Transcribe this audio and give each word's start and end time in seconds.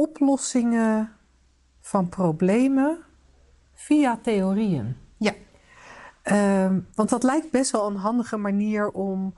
oplossingen 0.00 1.12
van 1.80 2.08
problemen 2.08 2.98
via 3.74 4.16
theorieën. 4.22 4.96
Ja. 5.16 5.34
Ehm, 6.22 6.80
want 6.94 7.08
dat 7.08 7.22
lijkt 7.22 7.50
best 7.50 7.70
wel 7.70 7.86
een 7.86 7.96
handige 7.96 8.36
manier 8.36 8.90
om, 8.90 9.34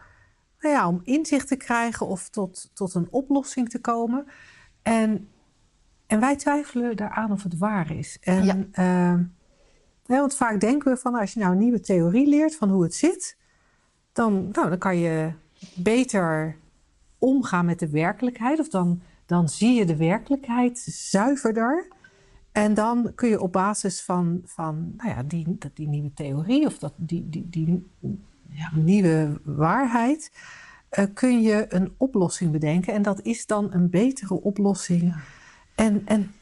nou 0.60 0.74
ja, 0.74 0.88
om 0.88 1.00
inzicht 1.04 1.48
te 1.48 1.56
krijgen 1.56 2.06
of 2.06 2.28
tot, 2.28 2.70
tot 2.74 2.94
een 2.94 3.08
oplossing 3.10 3.68
te 3.68 3.80
komen. 3.80 4.26
En, 4.82 5.28
en 6.06 6.20
wij 6.20 6.36
twijfelen 6.36 6.96
daaraan 6.96 7.32
of 7.32 7.42
het 7.42 7.58
waar 7.58 7.90
is. 7.90 8.18
En, 8.20 8.44
Ja. 8.44 8.56
ehm, 8.72 9.22
ja, 10.04 10.18
want 10.18 10.34
vaak 10.34 10.60
denken 10.60 10.92
we 10.92 10.98
van 10.98 11.14
als 11.14 11.32
je 11.32 11.40
nou 11.40 11.52
een 11.52 11.58
nieuwe 11.58 11.80
theorie 11.80 12.26
leert 12.28 12.56
van 12.56 12.70
hoe 12.70 12.82
het 12.82 12.94
zit, 12.94 13.36
dan, 14.12 14.48
nou, 14.52 14.68
dan 14.68 14.78
kan 14.78 14.96
je 14.98 15.32
beter 15.74 16.56
omgaan 17.18 17.64
met 17.64 17.78
de 17.78 17.90
werkelijkheid. 17.90 18.60
Of 18.60 18.68
dan, 18.68 19.02
dan 19.32 19.48
zie 19.48 19.72
je 19.74 19.84
de 19.86 19.96
werkelijkheid 19.96 20.78
zuiverder. 20.88 21.88
En 22.52 22.74
dan 22.74 23.12
kun 23.14 23.28
je 23.28 23.40
op 23.40 23.52
basis 23.52 24.02
van, 24.02 24.40
van 24.44 24.92
nou 24.96 25.08
ja, 25.08 25.22
die, 25.22 25.56
dat- 25.58 25.76
die 25.76 25.88
nieuwe 25.88 26.12
theorie 26.14 26.66
of 26.66 26.78
dat, 26.78 26.92
die, 26.96 27.28
die, 27.28 27.46
die 27.50 27.90
Ja. 28.48 28.70
nieuwe 28.74 29.40
waarheid, 29.44 30.32
eh, 30.88 31.04
kun 31.14 31.42
je 31.42 31.66
een 31.68 31.92
oplossing 31.96 32.50
bedenken. 32.52 32.92
En 32.94 33.02
dat 33.02 33.20
is 33.22 33.46
dan 33.46 33.72
een 33.72 33.90
betere 33.90 34.34
oplossing. 34.42 35.14
En, 35.74 36.02
en, 36.04 36.32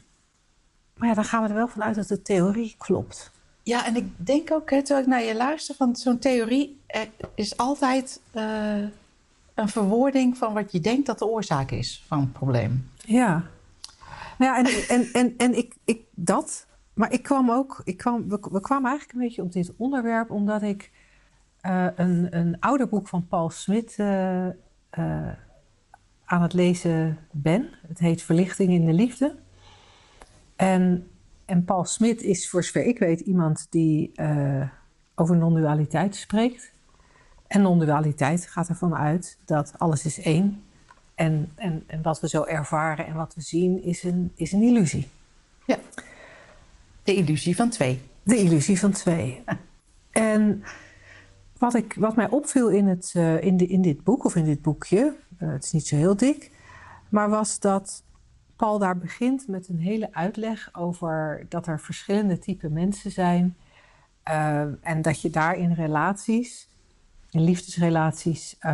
maar 0.97 1.07
ja, 1.07 1.13
dan 1.13 1.25
gaan 1.25 1.43
we 1.43 1.49
er 1.49 1.55
wel 1.55 1.67
vanuit 1.67 1.95
dat 1.95 2.07
de 2.07 2.21
theorie 2.21 2.75
klopt. 2.77 3.31
Ja, 3.63 3.85
en 3.85 3.95
ik 3.95 4.05
denk 4.17 4.51
ook, 4.51 4.69
hè, 4.69 4.77
terwijl 4.83 5.05
ik 5.05 5.11
naar 5.11 5.23
je 5.23 5.35
luister, 5.35 5.75
van 5.75 5.95
zo'n 5.95 6.19
theorie 6.19 6.79
eh, 6.87 7.01
is 7.35 7.57
altijd 7.57 8.21
eh, 8.31 8.75
een 9.61 9.69
verwoording 9.69 10.37
van 10.37 10.53
wat 10.53 10.71
je 10.71 10.79
denkt 10.79 11.05
dat 11.05 11.19
de 11.19 11.25
oorzaak 11.25 11.71
is 11.71 12.03
van 12.07 12.19
een 12.19 12.31
probleem. 12.31 12.89
Ja. 13.05 13.43
Nou 14.37 14.51
ja, 14.51 14.57
en, 14.57 14.87
en, 14.87 15.09
en, 15.13 15.33
en 15.37 15.57
ik, 15.57 15.75
ik 15.85 16.01
dat. 16.15 16.67
Maar 16.93 17.13
ik 17.13 17.23
kwam 17.23 17.51
ook, 17.51 17.81
ik 17.83 17.97
kwam, 17.97 18.29
we, 18.29 18.37
we 18.51 18.61
kwamen 18.61 18.89
eigenlijk 18.89 19.19
een 19.19 19.25
beetje 19.25 19.41
op 19.41 19.51
dit 19.51 19.73
onderwerp 19.77 20.31
omdat 20.31 20.61
ik 20.61 20.91
eh, 21.61 21.87
een, 21.95 22.37
een 22.37 22.59
ouder 22.59 22.87
boek 22.87 23.07
van 23.07 23.27
Paul 23.27 23.49
Smit 23.49 23.95
eh, 23.97 24.47
eh, 24.47 24.53
aan 26.25 26.41
het 26.41 26.53
lezen 26.53 27.17
ben. 27.31 27.69
Het 27.87 27.99
heet 27.99 28.21
Verlichting 28.21 28.69
in 28.69 28.85
de 28.85 28.93
Liefde. 28.93 29.35
En, 30.55 31.07
en 31.45 31.65
Paul 31.65 31.85
Smit 31.85 32.21
is, 32.21 32.49
voor 32.49 32.63
zover 32.63 32.85
ik 32.85 32.99
weet, 32.99 33.19
iemand 33.19 33.67
die 33.69 34.11
over 35.15 35.37
non-dualiteit 35.37 36.15
spreekt. 36.15 36.70
En 37.51 37.61
non-dualiteit 37.61 38.47
gaat 38.47 38.67
ervan 38.69 38.95
uit 38.95 39.37
dat 39.45 39.73
alles 39.77 40.05
is 40.05 40.19
één. 40.19 40.63
En, 41.15 41.51
en, 41.55 41.83
en 41.87 42.01
wat 42.01 42.19
we 42.19 42.27
zo 42.27 42.43
ervaren 42.43 43.05
en 43.05 43.13
wat 43.13 43.35
we 43.35 43.41
zien 43.41 43.83
is 43.83 44.03
een, 44.03 44.31
is 44.35 44.51
een 44.51 44.61
illusie. 44.61 45.09
Ja. 45.65 45.77
De 47.03 47.15
illusie 47.15 47.55
van 47.55 47.69
twee. 47.69 48.01
De 48.23 48.37
illusie 48.37 48.79
van 48.79 48.91
twee. 48.91 49.43
En 50.11 50.63
wat, 51.57 51.73
ik, 51.73 51.93
wat 51.93 52.15
mij 52.15 52.29
opviel 52.29 52.69
in, 52.69 52.87
het, 52.87 53.11
eh, 53.15 53.43
in, 53.43 53.57
de, 53.57 53.67
in 53.67 53.81
dit 53.81 54.03
boek, 54.03 54.25
of 54.25 54.35
in 54.35 54.43
dit 54.45 54.61
boekje, 54.61 55.15
eh, 55.37 55.51
het 55.51 55.63
is 55.63 55.71
niet 55.71 55.87
zo 55.87 55.95
heel 55.95 56.15
dik, 56.15 56.51
maar 57.09 57.29
was 57.29 57.59
dat 57.59 58.03
Paul 58.55 58.79
daar 58.79 58.97
begint 58.97 59.47
met 59.47 59.67
een 59.67 59.79
hele 59.79 60.13
uitleg 60.13 60.69
over 60.73 61.45
dat 61.49 61.67
er 61.67 61.79
verschillende 61.79 62.39
typen 62.39 62.73
mensen 62.73 63.11
zijn. 63.11 63.55
eh, 64.23 64.61
en 64.81 65.01
dat 65.01 65.21
je 65.21 65.29
daar 65.29 65.55
in 65.55 65.73
relaties, 65.73 66.70
in 67.31 67.43
liefdesrelaties, 67.43 68.55
eh, 68.59 68.73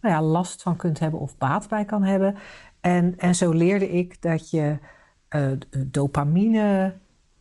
nou 0.00 0.14
ja, 0.14 0.22
last 0.22 0.62
van 0.62 0.76
kunt 0.76 0.98
hebben 0.98 1.20
of 1.20 1.38
baat 1.38 1.68
bij 1.68 1.84
kan 1.84 2.02
hebben. 2.02 2.36
En, 2.80 3.14
en 3.18 3.34
zo 3.34 3.50
leerde 3.50 3.90
ik 3.90 4.22
dat 4.22 4.50
je 4.50 4.78
eh, 5.28 5.50
dopamine 5.86 6.94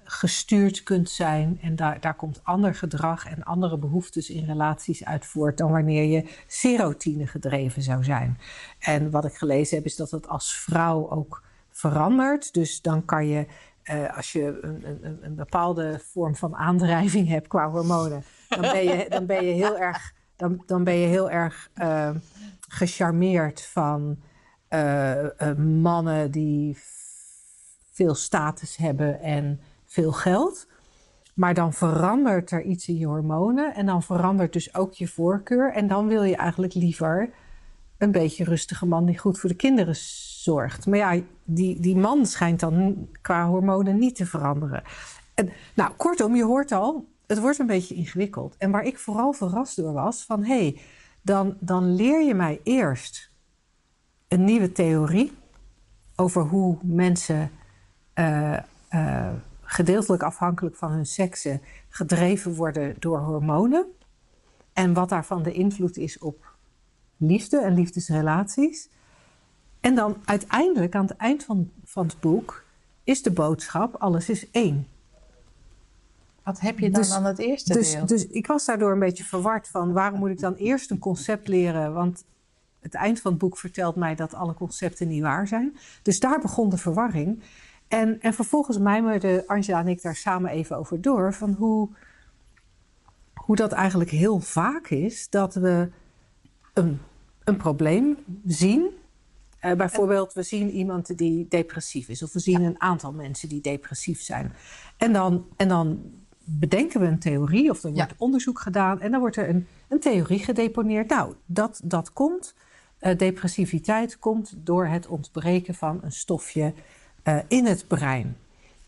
gestuurd 0.03 0.84
kunt 0.84 1.09
zijn. 1.09 1.59
En 1.62 1.75
daar, 1.75 2.00
daar 2.00 2.16
komt 2.16 2.44
ander 2.44 2.75
gedrag 2.75 3.25
en 3.25 3.44
andere 3.44 3.78
behoeftes 3.78 4.29
in 4.29 4.46
relaties 4.46 5.06
uit 5.06 5.25
voort 5.25 5.57
dan 5.57 5.72
wanneer 5.72 6.03
je 6.03 6.29
serotine 6.47 7.28
gedreven 7.28 7.81
zou 7.81 8.03
zijn. 8.03 8.38
En 8.79 9.12
wat 9.12 9.25
ik 9.25 9.34
gelezen 9.34 9.78
heb 9.78 9.85
is 9.85 9.96
dat 9.96 10.12
het 10.12 10.28
als 10.28 10.57
vrouw 10.57 11.09
ook 11.09 11.44
verandert. 11.69 12.53
Dus 12.53 12.81
dan 12.81 13.06
kan 13.06 13.28
je, 13.28 13.46
eh, 13.84 14.16
als 14.16 14.31
je 14.31 14.59
een, 14.62 14.85
een, 15.01 15.17
een 15.22 15.35
bepaalde 15.35 16.00
vorm 16.03 16.35
van 16.35 16.56
aandrijving 16.56 17.28
hebt 17.28 17.47
qua 17.47 17.69
hormonen, 17.69 18.23
dan 18.50 18.62
ben 18.62 18.84
je, 18.84 19.06
dan 19.09 19.25
ben 19.25 19.46
je 19.46 19.53
heel 19.53 19.78
erg, 19.78 20.13
dan, 20.38 20.64
dan 20.66 20.84
ben 20.84 20.96
je 20.96 21.08
heel 21.08 21.30
erg 21.30 21.70
eh, 21.74 22.09
gecharmeerd 22.68 23.62
van 23.62 24.18
eh, 24.68 25.42
eh, 25.42 25.58
mannen 25.58 26.31
die 26.31 26.78
veel 27.92 28.16
status 28.16 28.78
hebben 28.78 29.22
en 29.22 29.59
veel 29.86 30.12
geld. 30.12 30.68
Maar 31.34 31.53
dan 31.53 31.74
verandert 31.74 32.52
er 32.52 32.62
iets 32.62 32.88
in 32.88 32.97
je 32.97 33.06
hormonen 33.06 33.76
en 33.76 33.86
dan 33.86 34.03
verandert 34.03 34.53
dus 34.53 34.76
ook 34.76 34.94
je 34.94 35.08
voorkeur. 35.08 35.74
En 35.74 35.88
dan 35.88 36.08
wil 36.08 36.24
je 36.24 36.36
eigenlijk 36.36 36.74
liever 36.74 37.30
een 37.97 38.12
beetje 38.12 38.44
rustige 38.44 38.86
man 38.86 39.06
die 39.06 39.18
goed 39.18 39.40
voor 39.40 39.50
de 39.50 39.56
kinderen 39.56 39.96
zorgt. 40.44 40.86
Maar 40.86 40.97
ja, 40.97 41.22
die, 41.44 41.80
die 41.80 41.96
man 41.96 42.26
schijnt 42.26 42.59
dan 42.59 43.08
qua 43.22 43.47
hormonen 43.47 43.97
niet 43.97 44.16
te 44.16 44.26
veranderen. 44.26 44.84
En, 45.34 45.50
nou, 45.76 45.92
kortom, 45.97 46.36
je 46.36 46.44
hoort 46.44 46.72
al, 46.72 47.08
het 47.28 47.40
wordt 47.40 47.60
een 47.60 47.68
beetje 47.68 47.96
ingewikkeld. 47.96 48.56
En 48.58 48.72
waar 48.72 48.84
ik 48.84 48.98
vooral 48.98 49.34
verrast 49.34 49.76
door 49.76 49.94
was, 49.94 50.24
van 50.24 50.44
hé, 50.44 50.60
hey, 50.60 50.80
dan, 51.22 51.58
dan 51.60 51.96
leer 51.96 52.24
je 52.24 52.34
mij 52.34 52.60
eerst 52.64 53.32
een 54.28 54.44
nieuwe 54.44 54.72
theorie 54.72 55.34
over 56.16 56.42
hoe 56.42 56.78
mensen 56.82 57.52
eh, 58.14 58.58
eh, 58.88 59.34
gedeeltelijk 59.62 60.24
afhankelijk 60.24 60.76
van 60.76 60.92
hun 60.92 61.06
seksen 61.06 61.62
gedreven 61.90 62.54
worden 62.54 62.96
door 63.00 63.20
hormonen. 63.20 63.86
En 64.74 64.94
wat 64.94 65.09
daarvan 65.09 65.44
de 65.44 65.52
invloed 65.52 65.98
is 65.98 66.20
op 66.20 66.56
liefde 67.18 67.62
en 67.62 67.74
liefdesrelaties. 67.74 68.90
En 69.80 69.96
dan 69.96 70.18
uiteindelijk, 70.26 70.96
aan 70.96 71.06
het 71.06 71.18
eind 71.18 71.44
van, 71.44 71.72
van 71.84 72.06
het 72.06 72.20
boek, 72.20 72.64
is 73.04 73.24
de 73.24 73.32
boodschap: 73.32 73.96
alles 73.96 74.30
is 74.30 74.52
één. 74.52 74.88
Wat 76.47 76.59
heb 76.59 76.80
je 76.80 76.90
dan 76.90 77.02
Dus- 77.02 77.13
aan 77.13 77.25
het 77.25 77.40
eerste 77.40 77.74
Dus, 77.74 77.91
deel? 77.91 78.06
dus 78.06 78.28
ik 78.28 78.47
was 78.47 78.66
daardoor 78.66 78.91
een 78.91 79.00
beetje 79.00 79.24
verward 79.24 79.68
van 79.68 79.94
waarom 79.94 80.19
moet 80.19 80.30
ik 80.30 80.40
dan 80.40 80.53
eerst 80.53 80.91
een 80.91 81.00
concept 81.00 81.47
leren? 81.47 81.94
Want 81.94 82.24
het 82.80 82.94
eind 82.94 83.22
van 83.22 83.31
het 83.31 83.40
boek 83.40 83.58
vertelt 83.58 83.96
mij 83.96 84.16
dat 84.16 84.34
alle 84.34 84.53
concepten 84.53 85.08
niet 85.08 85.22
waar 85.22 85.47
zijn. 85.47 85.78
Dus 86.02 86.19
daar 86.19 86.40
begon 86.40 86.69
de 86.69 86.78
verwarring. 86.78 87.44
En, 87.88 88.22
en 88.22 88.34
vervolgens 88.34 88.78
mijmerden 88.78 89.44
Angela 89.47 89.80
en 89.80 89.88
ik 89.88 90.02
daar 90.02 90.16
samen 90.16 90.52
even 90.52 90.78
over 90.78 91.02
door. 91.02 91.34
Van 91.34 91.53
hoe, 91.53 91.90
hoe 93.34 93.56
dat 93.56 93.72
eigenlijk 93.72 94.09
heel 94.09 94.40
vaak 94.40 94.90
is 94.90 95.29
dat 95.29 95.56
we 95.56 95.90
een, 96.74 97.00
een 97.44 97.58
probleem 97.58 98.18
zien. 98.46 98.90
Eh, 99.59 99.74
bijvoorbeeld, 99.74 100.34
we 100.34 100.44
zien 100.44 100.70
iemand 100.70 101.17
die 101.17 101.46
depressief 101.49 102.08
is, 102.08 102.23
of 102.23 102.34
we 102.34 102.40
zien 102.40 102.61
een 102.61 102.82
aantal 102.82 103.14
mensen 103.14 103.49
die 103.49 103.61
depressief 103.61 104.22
zijn. 104.22 104.53
En 104.97 105.14
dan, 105.14 105.46
en 105.55 105.67
dan 105.67 105.99
bedenken 106.49 106.99
we 106.99 107.05
een 107.08 107.20
theorie, 107.20 107.70
of 107.70 107.84
er 107.84 107.91
wordt 107.91 108.09
Ja. 108.11 108.16
onderzoek 108.17 108.59
gedaan, 108.59 109.02
en 109.02 109.11
dan 109.11 109.20
wordt 109.20 109.35
er 109.35 109.49
een, 109.49 109.67
een 109.88 109.99
theorie 109.99 110.40
gedeponeerd. 110.40 111.09
Nou, 111.09 111.34
dat, 111.46 111.82
dat 111.84 112.14
komt. 112.14 112.53
eh, 112.99 113.17
depressiviteit 113.17 114.20
komt 114.20 114.53
door 114.58 114.85
het 114.88 115.08
ontbreken 115.08 115.76
van 115.76 115.99
een 116.03 116.11
stofje 116.11 116.73
eh, 117.23 117.38
in 117.47 117.66
het 117.66 117.88
brein. 117.88 118.38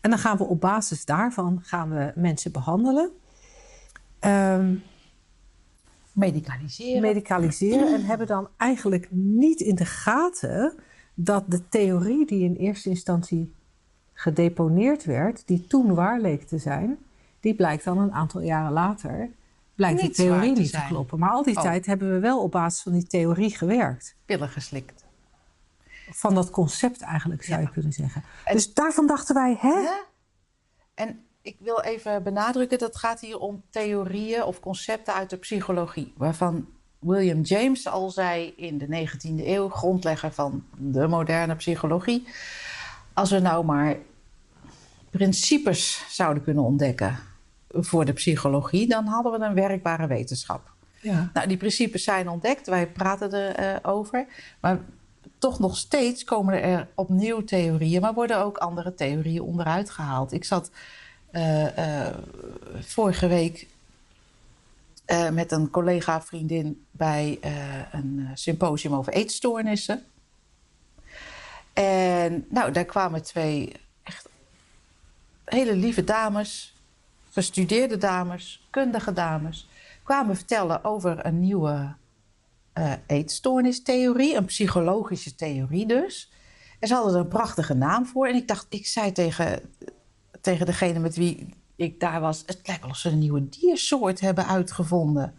En 0.00 0.10
dan 0.10 0.18
gaan 0.18 0.36
we 0.36 0.44
op 0.44 0.60
basis 0.60 1.04
daarvan 1.04 1.60
gaan 1.62 1.90
we 1.90 2.12
mensen 2.14 2.52
behandelen. 2.52 3.10
Ehm, 4.18 4.74
Medicaliseren. 6.12 7.00
medicaliseren 7.02 7.94
en 7.94 8.04
hebben 8.04 8.26
dan 8.26 8.48
eigenlijk 8.56 9.08
niet 9.10 9.60
in 9.60 9.74
de 9.74 9.84
gaten 9.84 10.74
dat 11.14 11.44
de 11.48 11.68
theorie 11.68 12.26
die 12.26 12.44
in 12.44 12.54
eerste 12.54 12.88
instantie 12.88 13.52
gedeponeerd 14.12 15.04
werd, 15.04 15.46
die 15.46 15.66
toen 15.66 15.94
waar 15.94 16.20
leek 16.20 16.42
te 16.42 16.58
zijn, 16.58 16.98
die 17.40 17.54
blijkt 17.54 17.84
dan 17.84 17.98
een 17.98 18.12
aantal 18.12 18.40
jaren 18.40 18.72
later, 18.72 19.30
blijkt 19.74 20.02
Niet 20.02 20.16
die 20.16 20.26
theorie 20.26 20.52
te 20.54 20.60
niet 20.60 20.72
te 20.72 20.84
kloppen. 20.88 21.18
Maar 21.18 21.30
al 21.30 21.42
die 21.42 21.56
Oh. 21.56 21.62
tijd 21.62 21.86
hebben 21.86 22.12
we 22.12 22.18
wel 22.18 22.42
op 22.42 22.50
basis 22.50 22.82
van 22.82 22.92
die 22.92 23.06
theorie 23.06 23.56
gewerkt. 23.56 24.16
Pillen 24.24 24.48
geslikt. 24.48 25.04
van 26.12 26.34
dat 26.34 26.50
concept 26.50 27.00
eigenlijk, 27.00 27.42
zou 27.44 27.60
Ja. 27.60 27.66
je 27.66 27.72
kunnen 27.72 27.92
zeggen. 27.92 28.22
En- 28.44 28.54
dus 28.54 28.74
daarvan 28.74 29.06
dachten 29.06 29.34
wij, 29.34 29.56
hè? 29.60 29.68
Ja. 29.80 30.04
En 30.94 31.24
ik 31.42 31.56
wil 31.60 31.80
even 31.80 32.22
benadrukken 32.22 32.78
dat 32.78 32.96
gaat 32.96 33.20
hier 33.20 33.38
om 33.38 33.62
theorieën 33.70 34.42
of 34.42 34.60
concepten 34.60 35.14
uit 35.14 35.30
de 35.30 35.36
psychologie. 35.36 36.12
Waarvan 36.16 36.66
William 36.98 37.40
James 37.40 37.86
al 37.86 38.10
zei 38.10 38.52
in 38.56 38.78
de 38.78 38.86
19e 38.88 39.46
eeuw, 39.48 39.68
grondlegger 39.68 40.32
van 40.32 40.64
de 40.76 41.06
moderne 41.06 41.54
psychologie. 41.56 42.26
Als 43.12 43.30
we 43.30 43.38
nou 43.38 43.64
maar 43.64 43.96
principes 45.10 46.04
zouden 46.08 46.42
kunnen 46.42 46.64
ontdekken 46.64 47.18
voor 47.72 48.04
de 48.04 48.12
psychologie, 48.12 48.88
dan 48.88 49.06
hadden 49.06 49.32
we 49.32 49.46
een 49.46 49.54
werkbare 49.54 50.06
wetenschap. 50.06 50.70
Ja. 51.00 51.30
Nou, 51.32 51.48
die 51.48 51.56
principes 51.56 52.04
zijn 52.04 52.28
ontdekt, 52.28 52.66
wij 52.66 52.86
praten 52.86 53.56
erover. 53.56 54.26
maar 54.60 54.80
toch 55.38 55.58
nog 55.58 55.76
steeds 55.76 56.24
komen 56.24 56.62
er 56.62 56.88
opnieuw 56.94 57.44
theorieën, 57.44 58.00
maar 58.00 58.14
worden 58.14 58.38
ook 58.44 58.58
andere 58.58 58.94
theorieën 58.94 59.42
onderuit 59.42 59.90
gehaald. 59.90 60.32
Ik 60.32 60.44
zat 60.44 60.70
eh, 61.30 62.06
eh, 62.06 62.14
vorige 62.80 63.26
week 63.26 63.66
eh, 65.10 65.30
met 65.30 65.52
een 65.52 65.70
collega-vriendin 65.70 66.86
bij 66.90 67.38
eh, 67.40 67.52
een 67.92 68.30
symposium 68.34 68.94
over 68.94 69.12
eetstoornissen. 69.12 70.04
En 71.72 72.46
nou, 72.48 72.72
daar 72.72 72.84
kwamen 72.84 73.22
twee 73.22 73.72
echt 74.02 74.28
hele 75.44 75.74
lieve 75.74 76.04
dames, 76.04 76.74
gestudeerde 77.30 77.96
dames, 77.96 78.68
kundige 78.70 79.12
dames, 79.12 79.68
kwamen 80.02 80.36
vertellen 80.36 80.84
over 80.84 81.26
een 81.26 81.40
nieuwe 81.40 81.94
eh 82.72 82.92
eetstoornistheorie, 83.06 84.36
een 84.36 84.44
psychologische 84.44 85.34
theorie 85.34 85.86
dus. 85.86 86.32
En 86.78 86.88
ze 86.88 86.94
hadden 86.94 87.14
er 87.14 87.20
een 87.20 87.28
prachtige 87.28 87.74
naam 87.74 88.06
voor. 88.06 88.26
En 88.26 88.34
ik 88.34 88.48
dacht, 88.48 88.66
ik 88.68 88.86
zei 88.86 89.12
tegen, 89.12 89.60
tegen 90.40 90.66
degene 90.66 90.98
met 90.98 91.16
wie 91.16 91.54
ik 91.76 92.00
daar 92.00 92.20
was, 92.20 92.42
het 92.46 92.60
lijkt 92.64 92.82
wel 92.82 92.90
of 92.90 92.96
ze 92.96 93.08
een 93.08 93.18
nieuwe 93.18 93.48
diersoort 93.48 94.20
hebben 94.20 94.46
uitgevonden. 94.46 95.34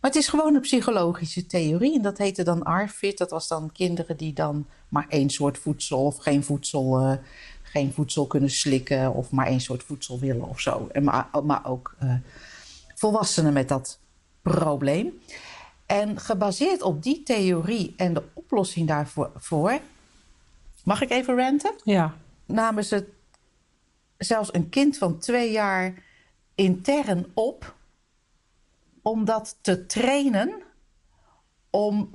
Maar 0.00 0.12
het 0.12 0.22
is 0.22 0.28
gewoon 0.28 0.54
een 0.54 0.60
psychologische 0.60 1.46
theorie. 1.46 1.94
En 1.94 2.02
dat 2.02 2.18
heette 2.18 2.42
dan 2.42 2.62
ARFID. 2.62 3.18
Dat 3.18 3.30
was 3.30 3.48
dan 3.48 3.72
kinderen 3.72 4.16
die 4.16 4.32
dan 4.32 4.66
maar 4.88 5.06
één 5.08 5.30
soort 5.30 5.58
voedsel 5.58 6.04
of 6.04 6.16
geen 6.16 6.44
voedsel, 6.44 6.98
eh, 6.98 7.12
geen 7.74 7.92
voedsel 7.92 8.26
kunnen 8.26 8.50
slikken. 8.50 9.14
Of 9.14 9.30
maar 9.30 9.46
één 9.46 9.60
soort 9.60 9.82
voedsel 9.82 10.18
willen 10.18 10.48
of 10.48 10.60
zo. 10.60 10.88
En 10.92 11.04
maar, 11.04 11.28
maar 11.44 11.66
ook 11.66 11.94
eh, 11.98 12.14
volwassenen 12.94 13.52
met 13.52 13.68
dat 13.68 13.98
probleem. 14.42 15.20
En 15.86 16.20
gebaseerd 16.20 16.82
op 16.82 17.02
die 17.02 17.22
theorie 17.22 17.94
en 17.96 18.14
de 18.14 18.22
oplossing 18.32 18.88
daarvoor. 18.88 19.30
voor- 19.36 19.80
Mag 20.84 21.02
ik 21.02 21.10
even 21.10 21.36
ranten? 21.36 21.74
Ja. 21.84 22.14
namen 22.46 22.84
ze 22.84 23.06
zelfs 24.18 24.54
een 24.54 24.68
kind 24.68 24.98
van 24.98 25.18
twee 25.18 25.52
jaar 25.52 25.94
intern 26.54 27.26
op 27.34 27.74
om 29.02 29.24
dat 29.24 29.56
te 29.60 29.86
trainen 29.86 30.62
om 31.70 32.10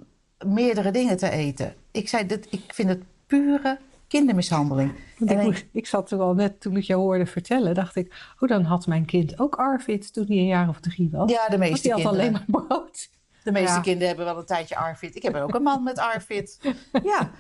meerdere 0.46 0.92
dingen 0.92 1.18
te 1.18 1.30
eten. 1.30 1.76
Ik 1.92 2.10
zei, 2.10 2.26
dit, 2.26 2.48
ik 2.50 2.62
vind 2.74 2.90
het 2.90 3.04
pure 3.28 3.80
kindermishandeling. 4.10 4.92
Want 5.18 5.32
En 5.32 5.38
ik, 5.38 5.44
ik- 5.44 5.50
moest- 5.52 5.66
ik 5.72 5.88
zat 5.88 6.12
er 6.12 6.20
al 6.20 6.34
net, 6.34 6.62
toen 6.62 6.78
ik 6.78 6.84
jou 6.84 7.02
hoorde 7.02 7.26
vertellen, 7.26 7.74
dacht 7.74 7.96
ik... 7.96 8.34
oh, 8.40 8.50
dan 8.50 8.64
had 8.64 8.88
mijn 8.88 9.06
kind 9.06 9.40
ook 9.40 9.56
Arvid 9.56 10.14
toen 10.14 10.26
hij 10.28 10.38
een 10.38 10.46
jaar 10.46 10.70
of 10.70 10.80
drie 10.80 11.10
was. 11.12 11.32
ja, 11.32 11.48
de 11.48 11.58
meeste 11.58 11.82
die 11.82 11.92
had 11.92 12.02
kinderen. 12.02 12.28
alleen 12.28 12.44
maar 12.48 12.62
brood. 12.68 13.10
De 13.44 13.52
meeste 13.52 13.76
Ja. 13.76 13.82
kinderen 13.82 14.08
hebben 14.08 14.26
wel 14.26 14.38
een 14.38 14.46
tijdje 14.46 14.76
ARFID. 14.78 15.16
Ik 15.16 15.24
heb 15.24 15.36
ook 15.36 15.54
een 15.56 15.64
man 15.64 15.84
met 15.84 15.98
ARFID. 16.00 16.60
Ja. 17.04 17.32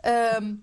Ehm, 0.00 0.54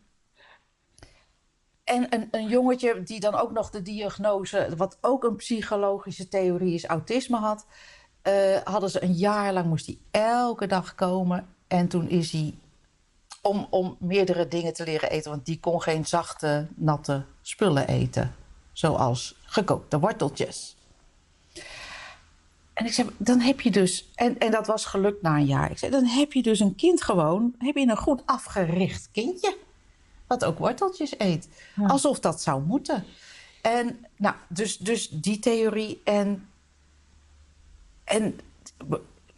en 1.83 2.07
een, 2.09 2.27
een 2.31 2.47
jongetje 2.47 3.03
die 3.03 3.19
dan 3.19 3.35
ook 3.35 3.51
nog 3.51 3.69
de 3.69 3.81
diagnose, 3.81 4.69
wat 4.77 4.97
ook 5.01 5.23
een 5.23 5.35
psychologische 5.35 6.27
theorie 6.27 6.73
is, 6.73 6.85
autisme 6.85 7.37
had. 7.37 7.65
eh, 8.21 8.57
hadden 8.63 8.89
ze 8.89 9.03
een 9.03 9.13
jaar 9.13 9.53
lang, 9.53 9.65
moest 9.65 9.85
hij 9.85 9.97
elke 10.11 10.67
dag 10.67 10.95
komen. 10.95 11.47
En 11.67 11.87
toen 11.87 12.09
is 12.09 12.31
hij, 12.31 12.53
om, 13.41 13.67
om 13.69 13.95
meerdere 13.99 14.47
dingen 14.47 14.73
te 14.73 14.83
leren 14.83 15.09
eten, 15.09 15.31
want 15.31 15.45
die 15.45 15.59
kon 15.59 15.81
geen 15.81 16.05
zachte, 16.05 16.67
natte 16.75 17.25
spullen 17.41 17.87
eten. 17.87 18.35
Zoals 18.71 19.35
gekookte 19.43 19.99
worteltjes. 19.99 20.75
En 22.73 22.85
ik 22.85 22.93
zei, 22.93 23.09
dan 23.17 23.39
heb 23.39 23.61
je 23.61 23.71
dus, 23.71 24.11
en, 24.15 24.39
en 24.39 24.51
dat 24.51 24.67
was 24.67 24.85
gelukt 24.85 25.21
na 25.21 25.35
een 25.35 25.45
jaar. 25.45 25.71
Ik 25.71 25.77
zei, 25.77 25.91
dan 25.91 26.05
heb 26.05 26.33
je 26.33 26.41
dus 26.41 26.59
een 26.59 26.75
kind 26.75 27.01
gewoon, 27.01 27.55
heb 27.57 27.75
je 27.75 27.87
een 27.87 27.97
goed 27.97 28.21
afgericht 28.25 29.09
kindje. 29.11 29.57
Wat 30.27 30.45
ook 30.45 30.59
worteltjes 30.59 31.13
eet. 31.17 31.47
Ja. 31.75 31.87
Alsof 31.87 32.19
dat 32.19 32.41
zou 32.41 32.63
moeten. 32.63 33.05
En 33.61 34.05
nou, 34.15 34.35
dus, 34.47 34.77
dus 34.77 35.09
die 35.09 35.39
theorie 35.39 36.01
en, 36.03 36.49
en 38.03 38.39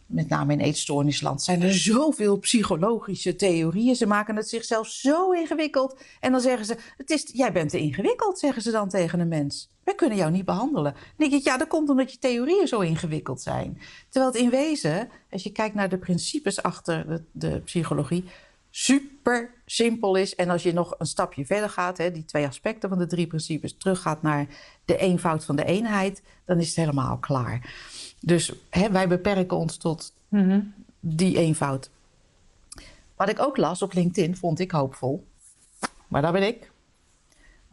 met 0.06 0.28
name 0.28 0.52
in 0.52 0.60
eetstoornisland 0.60 1.42
zijn 1.42 1.62
er 1.62 1.74
zoveel 1.74 2.38
psychologische 2.38 3.36
theorieën. 3.36 3.94
Ze 3.94 4.06
maken 4.06 4.36
het 4.36 4.48
zichzelf 4.48 4.86
zo 4.86 5.30
ingewikkeld. 5.30 6.00
En 6.20 6.32
dan 6.32 6.40
zeggen 6.40 6.66
ze, 6.66 6.76
het 6.96 7.10
is, 7.10 7.30
jij 7.32 7.52
bent 7.52 7.70
te 7.70 7.78
ingewikkeld, 7.78 8.38
zeggen 8.38 8.62
ze 8.62 8.70
dan 8.70 8.88
tegen 8.88 9.20
een 9.20 9.28
mens. 9.28 9.72
Wij 9.84 9.94
kunnen 9.94 10.18
jou 10.18 10.30
niet 10.30 10.44
behandelen. 10.44 10.94
Dan 11.16 11.40
ja, 11.42 11.56
dat 11.56 11.68
komt 11.68 11.88
omdat 11.88 12.12
je 12.12 12.18
theorieën 12.18 12.66
zo 12.66 12.80
ingewikkeld 12.80 13.40
zijn. 13.40 13.78
Terwijl 14.08 14.32
het 14.32 14.42
in 14.42 14.50
wezen, 14.50 15.08
als 15.30 15.42
je 15.42 15.52
kijkt 15.52 15.74
naar 15.74 15.88
de 15.88 15.98
principes 15.98 16.62
achter 16.62 17.06
de, 17.06 17.22
de 17.32 17.60
psychologie, 17.60 18.24
super 18.76 19.50
simpel 19.66 20.16
is. 20.16 20.34
En 20.34 20.50
als 20.50 20.62
je 20.62 20.72
nog 20.72 20.94
een 20.98 21.06
stapje 21.06 21.46
verder 21.46 21.70
gaat, 21.70 21.98
hè, 21.98 22.10
die 22.10 22.24
twee 22.24 22.46
aspecten 22.46 22.88
van 22.88 22.98
de 22.98 23.06
drie 23.06 23.26
principes, 23.26 23.76
teruggaat 23.76 24.22
naar 24.22 24.46
de 24.84 24.96
eenvoud 24.96 25.44
van 25.44 25.56
de 25.56 25.64
eenheid, 25.64 26.22
dan 26.44 26.58
is 26.58 26.66
het 26.66 26.76
helemaal 26.76 27.18
klaar. 27.18 27.74
Dus 28.20 28.52
hè, 28.70 28.90
wij 28.90 29.08
beperken 29.08 29.56
ons 29.56 29.76
tot 29.76 30.12
die 31.00 31.38
eenvoud. 31.38 31.90
Wat 33.16 33.28
ik 33.28 33.40
ook 33.40 33.56
las 33.56 33.82
op 33.82 33.92
LinkedIn, 33.92 34.36
vond 34.36 34.58
ik 34.58 34.70
hoopvol. 34.70 35.26
Maar 36.08 36.22
daar 36.22 36.32
ben 36.32 36.46
ik. 36.46 36.70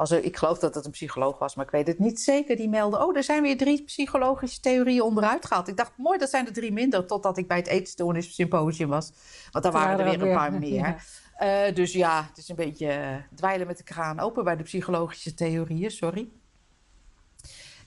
Was 0.01 0.12
er, 0.12 0.24
ik 0.24 0.38
geloof 0.38 0.59
dat 0.59 0.75
het 0.75 0.86
een 0.86 0.92
psycholoog 0.92 1.39
was, 1.39 1.56
maar 1.56 1.65
ik 1.65 1.71
weet 1.71 1.88
het 1.88 2.00
niet 2.00 2.21
zeker. 2.21 2.56
Die 2.56 2.69
meldde, 2.69 3.06
oh, 3.06 3.15
er 3.15 3.24
zijn 3.24 3.42
weer 3.42 3.57
drie 3.57 3.83
psychologische 3.83 4.59
theorieën 4.59 5.01
onderuit 5.01 5.45
gehaald. 5.45 5.68
Ik 5.68 5.77
dacht, 5.77 5.92
mooi, 5.98 6.18
dat 6.18 6.30
zijn 6.30 6.45
er 6.45 6.53
drie 6.53 6.71
minder, 6.71 7.06
totdat 7.06 7.38
ik 7.38 7.48
bij 7.48 7.57
het 7.57 7.68
eetstoornis 7.68 8.36
symposium 8.36 8.89
was. 8.89 9.12
Want 9.51 9.63
daar 9.63 9.74
waren 9.74 10.00
er 10.00 10.06
weer 10.06 10.27
een 10.27 10.36
paar 10.36 10.53
meer. 10.53 10.74
Ja. 10.74 10.98
Eh, 11.36 11.75
dus 11.75 11.94
ja, 11.94 12.25
het 12.27 12.38
is 12.38 12.50
een 12.50 12.56
beetje 12.56 12.88
eh, 12.88 13.15
dweilen 13.36 13.68
met 13.68 13.78
de 13.78 13.83
kraan 13.83 14.19
open 14.19 14.44
bij 14.44 14.56
de 14.56 14.64
psychologische 14.64 15.33
theorieën, 15.33 15.92
sorry. 15.92 16.30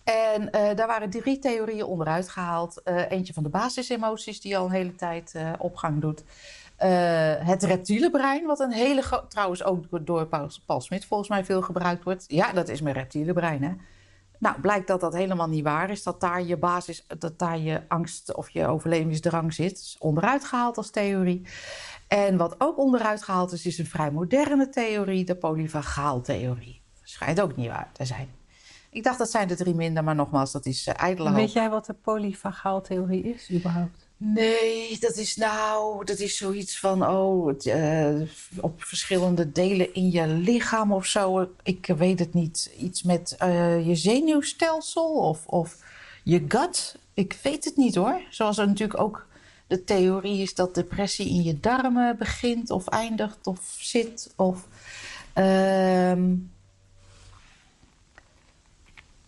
En 0.04 0.50
eh, 0.50 0.76
daar 0.76 0.86
waren 0.86 1.10
drie 1.10 1.38
theorieën 1.38 1.84
onderuit 1.84 2.28
gehaald. 2.28 2.82
Eh, 2.82 3.10
eentje 3.10 3.32
van 3.32 3.42
de 3.42 3.48
basisemoties, 3.48 4.40
die 4.40 4.58
al 4.58 4.64
een 4.64 4.70
hele 4.70 4.94
tijd 4.94 5.34
opgang 5.58 6.00
doet. 6.00 6.24
Eh, 6.76 7.46
het 7.46 7.62
reptiele 7.62 8.10
brein, 8.10 8.46
wat 8.46 8.60
een 8.60 8.72
hele 8.72 9.02
trouwens 9.28 9.64
ook 9.64 10.06
door- 10.06 10.26
Paul, 10.26 10.48
Paul 10.66 10.80
Smit 10.80 11.04
volgens 11.04 11.28
mij 11.28 11.44
veel 11.44 11.62
gebruikt 11.62 12.04
wordt. 12.04 12.24
Ja, 12.28 12.52
dat 12.52 12.68
is 12.68 12.80
mijn 12.80 12.94
reptiele 12.94 13.32
brein, 13.32 13.62
hè. 13.62 13.72
Nou, 14.38 14.60
blijkt 14.60 14.86
dat 14.86 15.00
dat 15.00 15.14
helemaal 15.14 15.48
niet 15.48 15.64
waar 15.64 15.90
is. 15.90 16.02
Dat 16.02 16.20
daar 16.20 16.42
je 16.42 16.56
basis, 16.56 17.06
dat 17.18 17.38
daar 17.38 17.58
je 17.58 17.82
angst 17.88 18.34
of 18.34 18.50
je 18.50 18.66
overlevingsdrang 18.66 19.54
zit. 19.54 19.72
Is 19.72 19.96
onderuit 19.98 20.44
gehaald 20.44 20.76
als 20.76 20.90
theorie. 20.90 21.46
En 22.08 22.36
wat 22.36 22.54
ook 22.58 22.78
onderuit 22.78 23.22
gehaald 23.22 23.52
is, 23.52 23.66
is 23.66 23.78
een 23.78 23.86
vrij 23.86 24.10
moderne 24.10 24.68
theorie, 24.68 25.24
de 25.24 25.34
polyvagaaltheorie. 25.36 26.82
Schijnt 27.02 27.40
ook 27.40 27.56
niet 27.56 27.68
waar 27.68 27.90
te 27.92 28.04
zijn. 28.04 28.28
Ik 28.90 29.02
dacht 29.02 29.18
dat 29.18 29.30
zijn 29.30 29.48
de 29.48 29.56
drie 29.56 29.74
minder, 29.74 30.04
maar 30.04 30.14
nogmaals, 30.14 30.52
dat 30.52 30.66
is 30.66 30.86
uh. 30.88 31.34
Weet 31.34 31.52
jij 31.52 31.70
wat 31.70 31.86
de 31.86 31.94
polyvagaaltheorie 31.94 33.22
is 33.22 33.50
überhaupt? 33.52 34.03
Nee, 34.16 34.98
dat 35.00 35.16
is 35.16 35.36
nou, 35.36 36.04
dat 36.04 36.18
is 36.18 36.36
zoiets 36.36 36.78
van, 36.78 37.06
oh, 37.06 37.54
eh, 37.66 38.28
op 38.60 38.82
verschillende 38.82 39.52
delen 39.52 39.94
in 39.94 40.10
je 40.10 40.26
lichaam 40.26 40.92
of 40.92 41.06
zo. 41.06 41.50
Ik 41.62 41.86
weet 41.86 42.18
het 42.18 42.34
niet. 42.34 42.70
Iets 42.78 43.02
met 43.02 43.36
eh, 43.38 43.86
je 43.86 43.94
zenuwstelsel 43.94 45.14
of, 45.14 45.46
of 45.46 45.76
je 46.22 46.44
gut. 46.48 46.96
Ik 47.14 47.38
weet 47.42 47.64
het 47.64 47.76
niet 47.76 47.94
hoor. 47.94 48.20
Zoals 48.30 48.58
er 48.58 48.66
natuurlijk 48.66 49.00
ook 49.00 49.26
de 49.66 49.84
theorie 49.84 50.42
is 50.42 50.54
dat 50.54 50.74
depressie 50.74 51.28
in 51.28 51.42
je 51.42 51.60
darmen 51.60 52.16
begint 52.18 52.70
of 52.70 52.88
eindigt 52.88 53.46
of 53.46 53.76
zit. 53.78 54.32
Of, 54.36 54.68
ehm, 55.32 56.32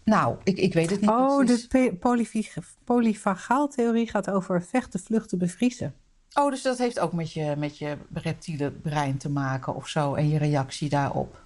nou, 0.07 0.37
ik, 0.45 0.59
ik 0.59 0.73
weet 0.75 0.91
het 0.91 1.01
niet 1.01 1.11
Oh, 1.11 1.37
precies. 1.45 1.69
de 1.69 1.69
pe- 1.69 1.97
polyvig- 1.97 2.57
polyvagaaltheorie 2.85 4.09
gaat 4.11 4.31
over 4.31 4.63
vechten, 4.63 5.01
vluchten, 5.01 5.39
bevriezen. 5.39 5.95
Oh, 6.35 6.51
dus 6.51 6.63
dat 6.63 6.79
heeft 6.79 6.99
ook 7.01 7.13
met 7.13 7.33
je, 7.33 7.55
met 7.59 7.79
je 7.79 7.97
reptiele 8.13 8.71
brein 8.71 9.17
te 9.17 9.31
maken 9.31 9.75
of 9.75 9.89
zo 9.89 10.15
en 10.15 10.29
je 10.29 10.39
reactie 10.39 10.89
daarop. 10.89 11.41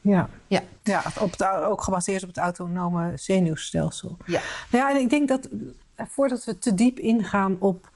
Ja, 0.00 0.28
Ja, 0.46 0.62
ja 0.82 1.02
op 1.20 1.30
het, 1.30 1.44
ook 1.44 1.82
gebaseerd 1.82 2.22
op 2.22 2.28
het 2.28 2.38
autonome 2.38 3.12
zenuwstelsel. 3.16 4.16
ja. 4.26 4.40
Nou 4.70 4.84
ja, 4.84 4.90
en 4.90 5.00
ik 5.00 5.10
denk 5.10 5.28
dat 5.28 5.48
eh, 5.94 6.06
voordat 6.08 6.44
we 6.44 6.58
te 6.58 6.74
diep 6.74 6.98
ingaan 6.98 7.56
op 7.58 7.90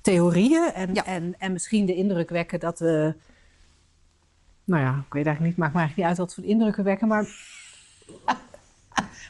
theorieën 0.00 0.72
en, 0.74 0.94
Ja. 0.94 1.04
en, 1.04 1.34
en 1.38 1.52
misschien 1.52 1.86
de 1.86 1.94
indruk 1.94 2.30
wekken 2.30 2.60
dat 2.60 2.78
we 2.78 3.14
nou 4.64 4.82
ja, 4.82 4.90
ik 5.06 5.12
weet 5.12 5.26
eigenlijk 5.26 5.40
niet, 5.40 5.56
maakt 5.56 5.72
me 5.74 5.78
eigenlijk 5.80 5.96
niet 5.96 6.06
uit 6.06 6.16
wat 6.28 6.34
voor 6.34 6.44
indrukken 6.44 6.84
wekken, 6.84 7.08
maar 7.08 7.26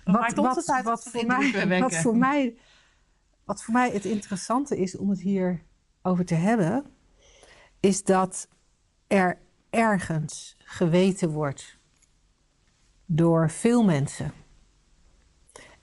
maakt 0.04 0.38
ons 0.38 0.56
het 0.56 0.70
uit 0.70 0.84
wat 0.84 1.04
wat, 1.04 1.12
voor 1.12 1.26
mij, 1.26 1.80
wat, 1.80 1.96
voor 1.96 2.16
mij, 2.16 2.56
wat 3.44 3.62
voor 3.62 3.74
mij 3.74 3.90
het 3.90 4.04
interessante 4.04 4.78
is 4.78 4.96
om 4.96 5.10
het 5.10 5.20
hier 5.20 5.62
over 6.02 6.24
te 6.24 6.34
hebben, 6.34 6.84
is 7.80 8.04
dat 8.04 8.48
er 9.06 9.38
ergens 9.70 10.56
geweten 10.58 11.30
wordt 11.30 11.78
door 13.06 13.50
veel 13.50 13.84
mensen. 13.84 14.32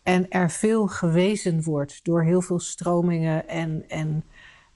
En 0.03 0.29
er 0.29 0.51
veel 0.51 0.87
gewezen 0.87 1.63
wordt 1.63 2.03
door 2.03 2.23
heel 2.23 2.41
veel 2.41 2.59
stromingen 2.59 3.47
en, 3.47 3.83
en 3.87 4.23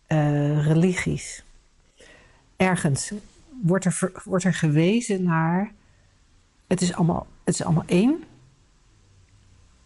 eh, 0.08 0.66
religies. 0.68 1.44
Ergens 2.56 3.12
wordt 3.62 3.86
er, 3.86 4.12
wordt 4.24 4.44
er 4.44 4.54
gewezen 4.54 5.24
naar. 5.24 5.72
Het 6.68 6.82
is 6.82 6.94
allemaal, 6.94 7.28
het 7.44 7.54
is 7.54 7.64
allemaal 7.64 7.86
één. 7.86 8.24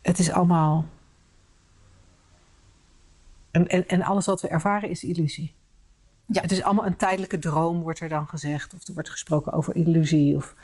Het 0.07 0.19
is 0.19 0.31
allemaal. 0.31 0.85
En, 3.51 3.67
en, 3.67 3.87
en 3.87 4.01
alles 4.01 4.25
wat 4.25 4.41
we 4.41 4.47
ervaren 4.47 4.89
is 4.89 5.03
illusie. 5.03 5.53
Ja. 6.25 6.41
Het 6.41 6.51
is 6.51 6.63
allemaal 6.63 6.85
een 6.85 6.95
tijdelijke 6.95 7.39
droom, 7.39 7.81
wordt 7.81 7.99
er 7.99 8.09
dan 8.09 8.27
gezegd. 8.27 8.73
Of 8.73 8.87
er 8.87 8.93
wordt 8.93 9.09
gesproken 9.09 9.53
over 9.53 9.75
illusie. 9.75 10.35
Of 10.35 10.55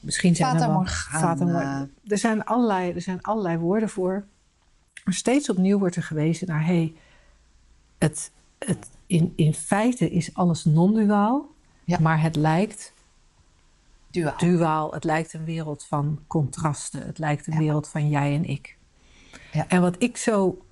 misschien 0.00 0.36
zijn 0.36 0.50
Fata 0.50 0.64
er 0.64 0.70
wel... 0.70 0.86
Fata 0.86 1.44
Morgana. 1.44 1.88
Er 2.06 2.18
zijn, 2.18 2.44
allerlei, 2.44 2.92
er 2.92 3.00
zijn 3.00 3.22
allerlei 3.22 3.58
woorden 3.58 3.88
voor. 3.88 4.24
Maar 5.04 5.14
steeds 5.14 5.50
opnieuw 5.50 5.78
wordt 5.78 5.96
er 5.96 6.02
gewezen 6.02 6.46
naar... 6.46 6.64
Hey, 6.64 6.94
het, 7.98 8.30
het, 8.58 8.90
in, 9.06 9.32
in 9.36 9.54
feite 9.54 10.10
is 10.10 10.34
alles 10.34 10.64
non-duaal. 10.64 11.48
Ja. 11.84 11.98
Maar 12.00 12.20
het 12.20 12.36
lijkt 12.36 12.92
Duaal. 14.10 14.38
duaal. 14.38 14.92
Het 14.92 15.04
lijkt 15.04 15.32
een 15.32 15.44
wereld 15.44 15.84
van 15.84 16.18
contrasten. 16.26 17.06
Het 17.06 17.18
lijkt 17.18 17.46
een 17.46 17.52
Ja. 17.52 17.58
wereld 17.58 17.88
van 17.88 18.08
jij 18.08 18.34
en 18.34 18.44
ik. 18.44 18.78
Ja. 19.52 19.68
En 19.68 19.80
wat 19.80 19.94
ik 20.02 20.16
zo 20.16 20.64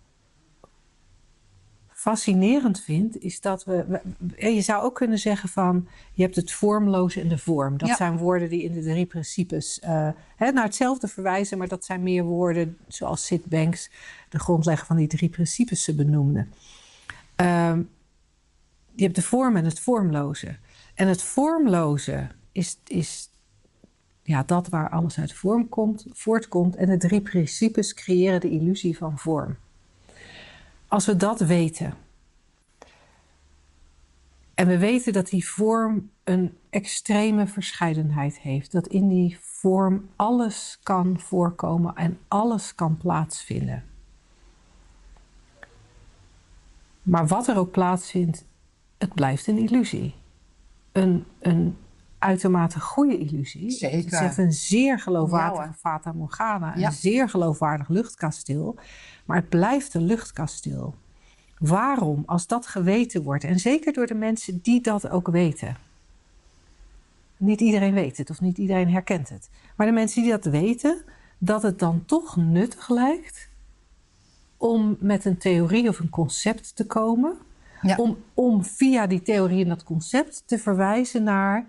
fascinerend 1.93 2.81
vind, 2.81 3.19
is 3.19 3.41
dat 3.41 3.65
we, 3.65 4.01
Je 4.37 4.61
zou 4.61 4.83
ook 4.83 4.95
kunnen 4.95 5.19
zeggen 5.19 5.49
van. 5.49 5.89
Je 6.13 6.23
hebt 6.23 6.37
het 6.37 6.53
vormloze 6.53 7.21
en 7.21 7.29
de 7.29 7.39
vorm. 7.39 7.79
Dat 7.79 7.89
Ja. 7.89 7.97
zijn 7.97 8.17
woorden 8.17 8.49
die 8.49 8.63
in 8.63 8.73
de 8.73 8.83
drie 8.83 9.07
principes 9.07 9.81
eh, 9.81 10.09
hè, 10.37 10.51
naar 10.53 10.65
hetzelfde 10.65 11.09
verwijzen, 11.09 11.59
maar 11.59 11.69
dat 11.69 11.85
zijn 11.85 12.03
meer 12.03 12.25
woorden 12.25 12.77
zoals 12.89 13.27
Sid 13.27 13.45
Banks, 13.47 13.91
de 14.29 14.39
grondlegger 14.39 14.87
van 14.87 14.97
die 14.97 15.07
drie 15.07 15.29
principes, 15.29 15.85
ze 15.85 15.95
benoemde. 15.95 16.47
Ehm, 17.37 17.83
je 18.95 19.03
hebt 19.05 19.17
de 19.17 19.23
vorm 19.23 19.57
en 19.57 19.65
het 19.65 19.81
vormloze. 19.81 20.57
En 20.95 21.09
het 21.09 21.23
vormloze 21.23 22.29
is, 22.59 22.79
is 22.87 23.31
ja, 24.23 24.43
dat 24.43 24.69
waar 24.69 24.91
alles 24.91 25.19
uit 25.19 25.33
vorm 25.33 25.69
komt, 25.69 26.07
voortkomt. 26.13 26.77
En 26.77 26.87
de 26.87 26.97
drie 26.97 27.21
principes 27.21 27.95
creëren 27.95 28.41
de 28.41 28.51
illusie 28.51 28.97
van 28.97 29.19
vorm. 29.19 29.57
Als 30.89 31.07
we 31.07 31.17
dat 31.17 31.41
weten. 31.41 31.95
En 34.55 34.67
we 34.67 34.79
weten 34.79 35.13
dat 35.13 35.29
die 35.29 35.49
vorm 35.49 36.11
een 36.25 36.57
extreme 36.71 37.47
verscheidenheid 37.47 38.39
heeft. 38.39 38.73
Dat 38.73 38.87
in 38.87 39.09
die 39.09 39.39
vorm 39.41 40.09
alles 40.17 40.79
kan 40.83 41.21
voorkomen 41.21 41.95
en 41.95 42.19
alles 42.29 42.75
kan 42.75 42.97
plaatsvinden. 42.97 43.85
Maar 47.03 47.27
wat 47.27 47.49
er 47.49 47.57
ook 47.57 47.71
plaatsvindt, 47.71 48.45
het 48.99 49.15
blijft 49.15 49.47
een 49.47 49.59
illusie. 49.59 50.15
Een, 50.93 51.25
een 51.39 51.77
uitermate 52.19 52.81
goede 52.81 53.19
illusie. 53.19 53.71
Zeker. 53.71 54.21
Het 54.21 54.31
is 54.31 54.37
een 54.37 54.53
zeer 54.53 54.99
geloofwaardige 54.99 55.67
Ja. 55.67 55.73
Fata 55.73 56.13
Morgana. 56.13 56.77
Ja. 56.77 56.87
Een 56.87 56.93
zeer 56.93 57.29
geloofwaardig 57.29 57.89
luchtkasteel. 57.89 58.77
Maar 59.25 59.37
het 59.37 59.49
blijft 59.49 59.95
een 59.95 60.05
luchtkasteel. 60.05 60.95
Waarom, 61.59 62.23
als 62.27 62.47
dat 62.47 62.67
geweten 62.67 63.23
wordt, 63.23 63.45
en 63.45 63.59
zeker 63.59 63.93
door 63.93 64.07
de 64.07 64.15
mensen 64.15 64.59
die 64.63 64.81
dat 64.81 65.09
ook 65.09 65.29
weten. 65.29 65.77
Niet 67.37 67.61
iedereen 67.61 67.95
weet 67.95 68.17
het 68.17 68.31
of 68.31 68.41
niet 68.41 68.59
iedereen 68.59 68.91
herkent 68.91 69.29
het. 69.29 69.51
Maar 69.77 69.87
de 69.87 69.93
mensen 69.93 70.23
die 70.23 70.31
dat 70.31 70.45
weten, 70.45 71.03
dat 71.39 71.63
het 71.63 71.79
dan 71.79 72.05
toch 72.05 72.37
nuttig 72.37 72.89
lijkt 72.89 73.49
om 74.57 74.97
met 75.01 75.25
een 75.25 75.39
theorie 75.39 75.89
of 75.89 75.99
een 75.99 76.09
concept 76.09 76.77
te 76.77 76.87
komen. 76.87 77.37
Ja. 77.83 77.97
Om, 77.97 78.19
om 78.35 78.65
via 78.65 79.07
die 79.07 79.23
theorie 79.23 79.63
en 79.63 79.69
dat 79.69 79.85
concept 79.85 80.43
te 80.47 80.59
verwijzen 80.59 81.23
naar. 81.23 81.67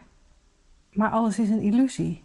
Maar 0.93 1.10
alles 1.10 1.39
is 1.39 1.50
een 1.50 1.62
illusie. 1.62 2.24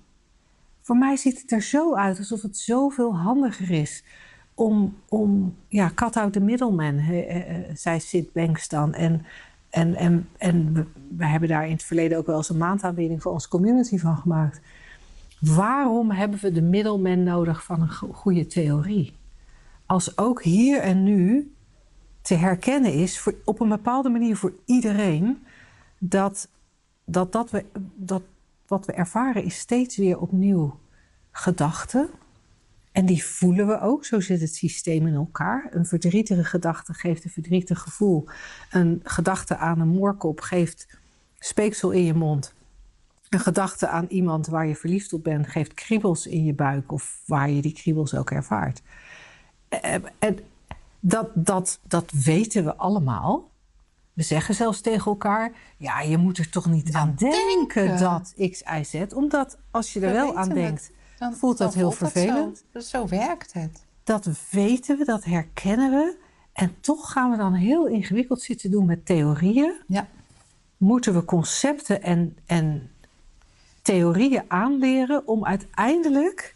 Voor 0.81 0.97
mij 0.97 1.17
ziet 1.17 1.41
het 1.41 1.53
er 1.53 1.63
zo 1.63 1.95
uit 1.95 2.19
alsof 2.19 2.43
het 2.43 2.57
zoveel 2.59 3.17
handiger 3.17 3.71
is 3.71 4.05
om, 4.55 4.97
om 5.09 5.57
ja, 5.69 5.91
cut 5.95 6.17
out 6.17 6.33
the 6.33 6.41
middleman, 6.41 6.95
he- 6.99 7.21
eh, 7.21 7.57
eh, 7.59 7.77
zei 7.77 8.01
Sid 8.01 8.33
Banks 8.33 8.69
dan. 8.69 8.95
En, 8.95 9.25
en, 9.71 9.95
en, 9.95 10.29
en 10.39 10.73
we, 11.17 11.27
hebben 11.27 11.49
daar 11.49 11.67
in 11.67 11.73
het 11.73 11.83
verleden 11.83 12.19
ook 12.19 12.27
wel 12.27 12.37
eens 12.37 12.49
een 12.49 12.57
maandaanbieding 12.57 13.23
voor 13.23 13.33
onze 13.33 13.49
community 13.49 13.99
van 13.99 14.17
gemaakt. 14.17 14.61
Waarom 15.41 16.11
hebben 16.11 16.39
we 16.41 16.53
de 16.53 16.63
middleman 16.63 17.23
nodig 17.23 17.65
van 17.65 17.81
een 17.81 17.91
go- 17.91 18.13
goede 18.13 18.47
theorie? 18.47 19.13
Als 19.87 20.19
ook 20.19 20.43
hier 20.43 20.81
en 20.81 21.03
nu 21.03 21.53
te 22.23 22.35
herkennen 22.35 22.93
is, 22.93 23.19
voor, 23.19 23.35
op 23.45 23.61
een 23.61 23.69
bepaalde 23.69 24.09
manier 24.09 24.37
voor 24.37 24.53
iedereen, 24.65 25.45
dat, 25.99 26.49
dat, 27.05 27.33
dat, 27.33 27.51
we, 27.51 27.65
dat 27.95 28.23
wat 28.67 28.87
we 28.87 28.93
ervaren 28.93 29.45
is 29.45 29.59
steeds 29.59 29.97
weer 29.97 30.19
opnieuw 30.19 30.79
gedachten. 31.31 32.09
En 32.93 33.07
die 33.07 33.25
voelen 33.25 33.67
we 33.67 33.81
ook. 33.81 34.05
Zo 34.05 34.21
zit 34.21 34.41
het 34.41 34.55
systeem 34.55 35.07
in 35.07 35.15
elkaar. 35.15 35.69
Een 35.71 35.87
verdrietige 35.87 36.45
gedachte 36.45 36.95
geeft 36.95 37.25
een 37.25 37.31
verdrietig 37.31 37.81
gevoel. 37.81 38.29
Een 38.71 39.01
gedachte 39.05 39.57
aan 39.57 39.81
een 39.81 39.89
moorkop 39.89 40.41
geeft 40.41 40.99
speeksel 41.39 41.91
in 41.91 42.05
je 42.05 42.15
mond. 42.15 42.55
Een 43.29 43.41
gedachte 43.41 43.89
aan 43.89 44.07
iemand 44.09 44.47
waar 44.47 44.67
je 44.67 44.77
verliefd 44.77 45.13
op 45.13 45.25
bent 45.25 45.49
geeft 45.49 45.75
kriebels 45.75 46.27
in 46.27 46.45
je 46.45 46.55
buik 46.55 46.93
of 46.93 47.23
waar 47.27 47.51
je 47.51 47.63
die 47.63 47.73
kriebels 47.73 48.15
ook 48.15 48.31
ervaart. 48.31 48.83
Eh, 49.69 49.95
En 50.19 50.39
dat, 51.01 51.31
dat, 51.35 51.81
dat 51.89 52.11
weten 52.11 52.65
we 52.65 52.77
allemaal. 52.77 53.51
We 54.15 54.23
zeggen 54.23 54.55
zelfs 54.55 54.81
tegen 54.81 55.05
elkaar: 55.07 55.53
ja, 55.77 56.01
je 56.01 56.17
moet 56.17 56.39
er 56.39 56.51
toch 56.51 56.67
niet 56.67 56.93
aan 56.93 57.15
denken, 57.19 57.85
denken. 57.87 57.99
dat 57.99 58.35
X, 58.51 58.63
Y, 58.63 58.83
Z. 58.85 59.13
Omdat 59.15 59.59
als 59.71 59.93
je 59.93 60.01
er 60.01 60.07
We 60.07 60.13
wel 60.13 60.37
aan 60.37 60.47
het. 60.47 60.55
denkt, 60.55 60.91
Dan 61.19 61.35
voelt 61.35 61.59
dat 61.59 61.75
heel 61.75 61.91
voelt 61.93 62.13
vervelend. 62.13 62.65
zo. 62.73 62.81
Zo 62.81 63.07
werkt 63.09 63.53
het. 63.53 63.85
dat 64.05 64.29
weten 64.51 64.99
we, 64.99 65.05
dat 65.05 65.25
herkennen 65.25 65.91
we. 65.91 66.17
En 66.53 66.75
toch 66.81 67.13
gaan 67.13 67.31
we 67.31 67.37
dan 67.37 67.53
heel 67.55 67.87
ingewikkeld 67.87 68.43
zitten 68.43 68.71
doen 68.71 68.87
met 68.87 69.07
theorieën. 69.07 69.73
Ja. 69.87 70.09
Moeten 70.77 71.15
we 71.15 71.25
concepten 71.25 72.03
en, 72.03 72.37
en 72.47 72.91
theorieën 73.83 74.43
aanleren 74.49 75.27
om 75.27 75.45
uiteindelijk 75.45 76.55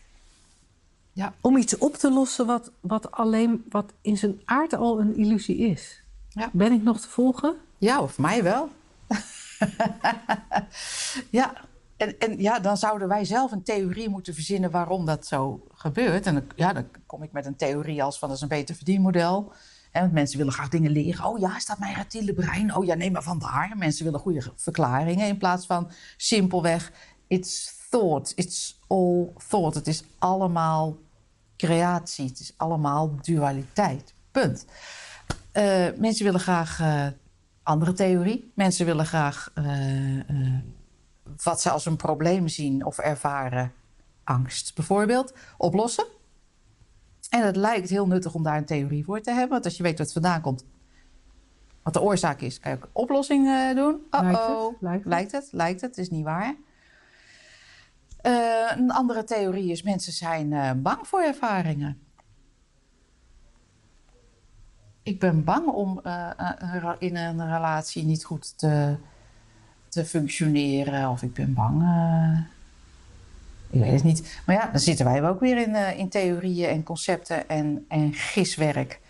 Ja. 1.13 1.35
om 1.41 1.57
iets 1.57 1.79
op 1.79 1.95
te 1.95 2.11
lossen 2.13 2.47
wat, 2.47 2.71
wat 2.81 3.11
alleen 3.11 3.65
wat 3.69 3.93
in 4.01 4.17
zijn 4.17 4.41
aard 4.45 4.75
al 4.75 5.01
een 5.01 5.17
illusie 5.17 5.57
is. 5.57 6.03
Ja. 6.39 6.51
Ben 6.53 6.73
ik 6.73 6.83
nog 6.83 7.01
te 7.01 7.09
volgen? 7.09 7.55
Ja, 7.79 8.01
of 8.01 8.19
mij 8.19 8.43
wel. 8.43 8.69
ja, 11.31 11.53
en, 11.97 12.19
en 12.19 12.41
ja, 12.41 12.59
dan 12.59 12.77
zouden 12.77 13.09
wij 13.09 13.25
zelf 13.25 13.53
een 13.53 13.63
theorie 13.63 14.09
moeten 14.09 14.35
verzinnen 14.35 14.71
waarom 14.71 15.07
dat 15.07 15.27
zo 15.27 15.67
gebeurt. 15.75 16.27
En 16.27 16.35
dan, 16.35 16.45
ja, 16.57 16.73
dan 16.73 16.87
kom 17.07 17.23
ik 17.23 17.33
met 17.33 17.47
een 17.47 17.57
theorie 17.57 18.03
als 18.03 18.19
van 18.19 18.29
dat 18.29 18.37
is 18.37 18.43
een 18.43 18.49
beter 18.49 18.75
verdienmodel. 18.75 19.53
Hè, 19.91 20.01
want 20.01 20.13
mensen 20.13 20.39
willen 20.39 20.53
graag 20.53 20.69
dingen 20.69 20.91
leren. 20.91 21.25
Oh 21.25 21.39
ja, 21.39 21.57
is 21.57 21.67
dat 21.67 21.79
mijn 21.79 21.95
reptiele 21.95 22.33
brein? 22.35 22.75
Oh 22.77 22.85
ja, 22.85 22.95
nee, 22.95 23.11
maar 23.11 23.23
vandaar. 23.23 23.73
Mensen 23.77 24.05
willen 24.05 24.21
goede 24.21 24.43
ge- 24.43 24.53
verklaringen 24.57 25.27
in 25.27 25.39
plaats 25.39 25.67
van 25.67 25.91
simpelweg... 26.17 26.93
It's 27.27 27.77
thought, 27.91 28.33
it's 28.37 28.79
all 28.87 29.29
thought. 29.49 29.75
Het 29.75 29.87
is 29.87 30.05
allemaal 30.19 30.97
creatie, 31.57 32.27
het 32.27 32.41
is 32.41 32.55
allemaal 32.57 33.17
dualiteit. 33.23 34.15
Punt. 34.31 34.67
Eh, 35.59 35.87
mensen 35.97 36.25
willen 36.25 36.41
graag 36.41 36.81
eh, 36.81 37.07
andere 37.63 37.93
theorie. 37.93 38.53
Mensen 38.55 38.87
willen 38.87 39.07
graag 39.07 39.51
eh, 39.55 39.65
wat 41.43 41.61
ze 41.61 41.71
als 41.71 41.87
een 41.87 41.97
probleem 41.97 42.49
zien 42.49 42.85
of 42.85 42.99
ervaren, 42.99 43.73
angst 44.25 44.75
bijvoorbeeld, 44.75 45.35
oplossen. 45.57 46.07
En 47.31 47.47
het 47.47 47.57
lijkt 47.57 47.89
heel 47.89 48.07
nuttig 48.07 48.35
om 48.35 48.43
daar 48.43 48.57
een 48.57 48.65
theorie 48.65 49.05
voor 49.05 49.21
te 49.21 49.31
hebben. 49.31 49.51
Want 49.51 49.65
als 49.65 49.77
je 49.77 49.83
weet 49.83 49.99
wat 49.99 50.07
het 50.07 50.13
vandaan 50.13 50.41
komt, 50.41 50.65
wat 51.83 51.93
de 51.93 52.01
oorzaak 52.01 52.41
is, 52.41 52.61
kan 52.61 52.71
je 52.71 52.77
ook 52.77 52.89
oplossing 52.93 53.75
doen. 53.75 54.07
Lijkt 54.11 54.39
Uh-oh. 54.39 54.67
het? 54.67 54.81
Lijkt 54.81 55.05
het? 55.05 55.13
Lijkt 55.13 55.33
het? 55.33 55.49
Lijkt 55.53 55.81
het? 55.81 55.99
is 55.99 56.11
niet 56.11 56.25
waar. 56.25 56.55
Een 58.77 58.91
andere 58.91 59.25
theorie 59.25 59.71
is 59.71 59.83
mensen 59.83 60.13
zijn 60.13 60.83
bang 60.83 61.07
voor 61.07 61.21
ervaringen. 61.23 62.08
Ik 65.09 65.19
ben 65.19 65.45
bang 65.45 65.67
om 65.67 66.01
re- 66.03 66.97
in 66.99 67.17
een 67.17 67.53
relatie 67.55 68.05
niet 68.05 68.25
goed 68.25 68.59
te 68.59 68.97
te 69.89 70.05
functioneren 70.05 71.11
of 71.11 71.23
ik 71.23 71.35
ben 71.35 71.55
bang. 71.55 71.83
eh, 71.83 72.39
ik 73.71 73.81
weet 73.81 73.93
het 73.93 74.05
niet. 74.05 74.41
Maar 74.47 74.57
ja, 74.57 74.67
dan 74.71 74.81
zitten 74.81 75.05
wij 75.05 75.29
ook 75.29 75.41
weer 75.41 75.59
in, 75.59 75.75
in 75.99 76.09
theorieën 76.09 76.69
en 76.69 76.83
concepten 76.83 77.49
en, 77.49 77.85
en 77.89 78.13
giswerk. 78.15 79.01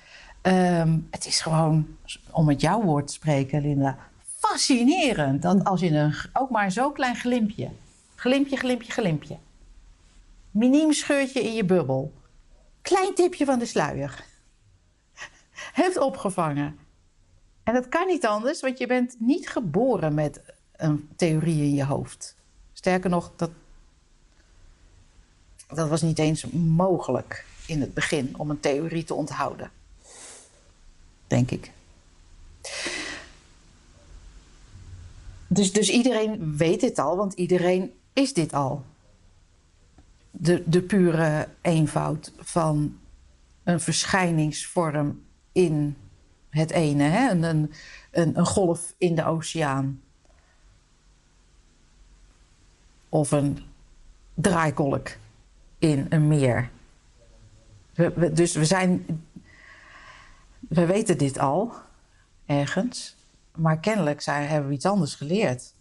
Ehm, 0.42 0.98
het 1.10 1.26
is 1.26 1.40
gewoon, 1.40 1.86
om 2.30 2.44
met 2.44 2.60
jouw 2.60 2.82
woord 2.82 3.06
te 3.06 3.12
spreken, 3.12 3.60
Linda, 3.60 3.96
fascinerend. 4.38 5.42
Dat 5.42 5.64
als 5.64 5.80
je 5.80 5.90
een, 5.90 6.14
ook 6.32 6.50
maar 6.50 6.72
zo'n 6.72 6.92
klein 6.92 7.16
glimpje, 7.16 7.68
glimpje, 8.14 8.56
glimpje, 8.56 8.92
glimpje, 8.92 9.36
miniem 10.50 10.92
scheurtje 10.92 11.42
in 11.42 11.54
je 11.54 11.64
bubbel, 11.64 12.12
klein 12.82 13.14
tipje 13.14 13.44
van 13.44 13.58
de 13.58 13.66
sluier, 13.66 14.24
hebt 15.78 15.98
opgevangen. 15.98 16.78
En 17.62 17.74
dat 17.74 17.88
kan 17.88 18.06
niet 18.06 18.26
anders, 18.26 18.60
want 18.60 18.78
je 18.78 18.86
bent 18.86 19.16
niet 19.18 19.48
geboren 19.48 20.14
met 20.14 20.40
een 20.76 21.08
theorie 21.16 21.62
in 21.62 21.74
je 21.74 21.84
hoofd. 21.84 22.36
Sterker 22.72 23.10
nog, 23.10 23.32
dat, 23.36 23.50
dat 25.68 25.88
was 25.88 26.02
niet 26.02 26.18
eens 26.18 26.44
mogelijk 26.50 27.46
in 27.66 27.80
het 27.80 27.94
begin 27.94 28.34
om 28.36 28.50
een 28.50 28.60
theorie 28.60 29.04
te 29.04 29.14
onthouden. 29.14 29.70
Denk 31.26 31.50
ik. 31.50 31.72
Dus, 35.46 35.72
dus 35.72 35.90
iedereen 35.90 36.56
weet 36.56 36.80
dit 36.80 36.98
al, 36.98 37.16
want 37.16 37.32
iedereen 37.32 37.92
is 38.12 38.32
dit 38.32 38.52
al. 38.52 38.84
De, 40.30 40.62
de 40.66 40.82
pure 40.82 41.48
eenvoud 41.60 42.32
van 42.38 42.98
een 43.64 43.80
verschijningsvorm 43.80 45.22
in 45.58 45.96
het 46.50 46.70
ene, 46.70 47.02
hè? 47.02 47.30
Een, 47.30 47.42
een, 47.42 47.72
een, 48.10 48.38
een 48.38 48.46
golf 48.46 48.94
in 48.98 49.14
de 49.14 49.24
oceaan. 49.24 50.00
Of 53.08 53.30
een 53.30 53.58
draaikolk 54.34 55.08
in 55.78 56.06
een 56.08 56.28
meer. 56.28 56.70
We, 57.94 58.12
we- 58.14 58.32
dus 58.32 58.54
we 58.54 58.64
zijn. 58.64 59.22
We 60.68 60.86
weten 60.86 61.18
dit 61.18 61.38
al 61.38 61.72
ergens, 62.46 63.16
maar 63.56 63.78
kennelijk 63.80 64.20
zijn, 64.20 64.48
hebben 64.48 64.68
we 64.68 64.74
iets 64.74 64.86
anders 64.86 65.14
geleerd. 65.14 65.74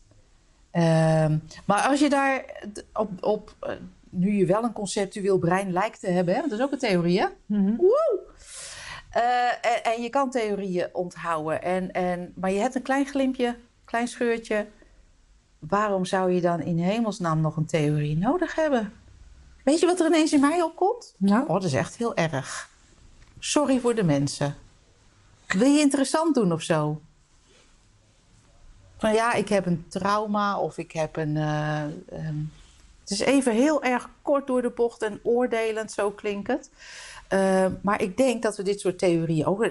Ehm, 0.72 1.38
maar 1.65 1.81
als 1.88 2.00
je 2.00 2.10
daar 2.10 2.46
op, 2.93 3.24
op 3.24 3.55
eh, 3.60 3.75
nu 4.10 4.31
je 4.31 4.46
wel 4.46 4.63
een 4.63 4.74
conceptueel 4.74 5.38
brein 5.38 5.72
lijkt 5.72 6.00
te 6.00 6.07
hebben, 6.10 6.36
hè, 6.36 6.41
dat 6.41 6.51
is 6.51 6.62
ook 6.62 6.72
een 6.72 6.77
theorie, 6.77 7.19
hè? 7.19 7.27
Woe! 7.77 8.19
Eh, 9.17 9.24
en, 9.71 9.83
en 9.83 10.01
je 10.01 10.09
kan 10.09 10.29
theorieën 10.29 10.89
onthouden, 10.93 11.62
en, 11.62 11.91
en, 11.91 12.33
maar 12.36 12.51
je 12.51 12.59
hebt 12.59 12.75
een 12.75 12.81
klein 12.81 13.05
glimpje, 13.05 13.57
klein 13.86 14.07
scheurtje. 14.07 14.67
Waarom 15.59 16.05
zou 16.05 16.31
je 16.31 16.41
dan 16.41 16.62
in 16.62 16.77
hemelsnaam 16.79 17.41
nog 17.41 17.55
een 17.57 17.65
theorie 17.65 18.17
nodig 18.17 18.55
hebben? 18.55 18.93
Weet 19.63 19.79
je 19.79 19.86
wat 19.86 20.00
er 20.00 20.05
ineens 20.05 20.33
in 20.33 20.39
mij 20.39 20.62
opkomt? 20.62 21.13
Nou, 21.17 21.41
Oh, 21.47 21.53
dat 21.53 21.63
is 21.63 21.74
echt 21.74 21.95
heel 21.95 22.15
erg. 22.15 22.69
Sorry 23.39 23.79
voor 23.79 23.95
de 23.95 24.03
mensen. 24.03 24.55
Wil 25.47 25.71
je 25.71 25.79
interessant 25.79 26.36
doen 26.36 26.51
of 26.51 26.62
zo? 26.62 27.01
Van 28.97 29.13
ja, 29.13 29.33
ik 29.33 29.50
heb 29.50 29.65
een 29.65 29.86
trauma 29.88 30.59
of 30.59 30.77
ik 30.77 30.91
heb 30.91 31.15
een. 31.15 31.38
eh, 31.38 31.83
ehm, 31.83 32.36
het 33.01 33.09
is 33.09 33.19
even 33.19 33.53
heel 33.53 33.83
erg 33.83 34.09
kort 34.21 34.47
door 34.47 34.62
de 34.62 34.69
bocht 34.69 35.01
en 35.01 35.19
oordelend, 35.24 35.91
zo 35.91 36.12
klinkt 36.12 36.47
het. 36.47 36.69
Eh, 37.27 37.65
maar 37.81 38.01
ik 38.01 38.17
denk 38.17 38.41
dat 38.43 38.57
we 38.57 38.63
dit 38.63 38.79
soort 38.79 39.00
theorieën 39.00 39.46
ook. 39.46 39.67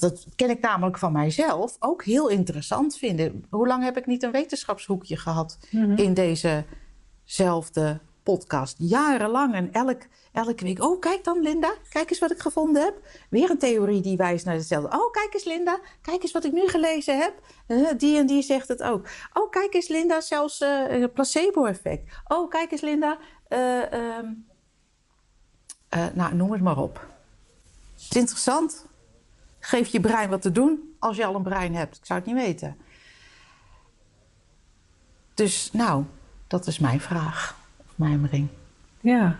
Dat 0.00 0.26
ken 0.36 0.50
ik 0.50 0.60
namelijk 0.60 0.98
van 0.98 1.12
mijzelf 1.12 1.76
ook 1.78 2.04
heel 2.04 2.28
interessant 2.28 2.96
vinden. 2.96 3.44
Hoe 3.50 3.66
lang 3.66 3.82
heb 3.84 3.96
ik 3.96 4.06
niet 4.06 4.22
een 4.22 4.30
wetenschapshoekje 4.32 5.16
gehad 5.16 5.58
in 5.96 6.14
dezezelfde 6.14 8.00
podcast? 8.22 8.76
Jarenlang 8.78 9.54
en 9.54 9.72
elk, 9.72 10.02
elke 10.32 10.64
week. 10.64 10.82
Oh, 10.82 11.00
kijk 11.00 11.24
dan, 11.24 11.40
Linda. 11.42 11.74
Kijk 11.88 12.10
eens 12.10 12.18
wat 12.18 12.30
ik 12.30 12.38
gevonden 12.40 12.82
heb. 12.82 12.94
Weer 13.30 13.50
een 13.50 13.58
theorie 13.58 14.00
die 14.00 14.16
wijst 14.16 14.44
naar 14.44 14.54
hetzelfde. 14.54 14.96
Oh, 14.96 15.10
kijk 15.10 15.34
eens, 15.34 15.44
Linda. 15.44 15.80
Kijk 16.02 16.22
eens 16.22 16.32
wat 16.32 16.44
ik 16.44 16.52
nu 16.52 16.68
gelezen 16.68 17.18
heb. 17.18 17.32
Eh, 17.66 17.78
die 17.96 18.18
en 18.18 18.26
die 18.26 18.42
zegt 18.42 18.68
het 18.68 18.82
ook. 18.82 19.06
Oh, 19.32 19.50
kijk 19.50 19.74
eens, 19.74 19.88
Linda. 19.88 20.20
Zelfs 20.20 20.58
het 20.88 21.12
placebo-effect. 21.12 22.14
Oh, 22.28 22.50
kijk 22.50 22.70
eens, 22.72 22.80
Linda. 22.80 23.18
eh, 23.48 24.18
eh, 25.94 26.06
nou, 26.14 26.34
noem 26.34 26.52
het 26.52 26.60
maar 26.60 26.78
op. 26.78 27.06
Het 27.94 28.10
is 28.10 28.16
interessant. 28.16 28.86
Geef 29.60 29.88
je 29.88 30.00
brein 30.00 30.30
wat 30.30 30.42
te 30.42 30.52
doen 30.52 30.94
als 30.98 31.16
je 31.16 31.24
al 31.24 31.34
een 31.34 31.42
brein 31.42 31.74
hebt. 31.74 31.96
Ik 31.96 32.06
zou 32.06 32.18
het 32.18 32.28
niet 32.28 32.38
weten. 32.38 32.76
Dus 35.34 35.72
nou, 35.72 36.04
dat 36.46 36.66
is 36.66 36.78
mijn 36.78 37.00
vraag. 37.00 37.56
Of 37.76 37.92
mijmering. 37.94 38.48
ja. 39.00 39.36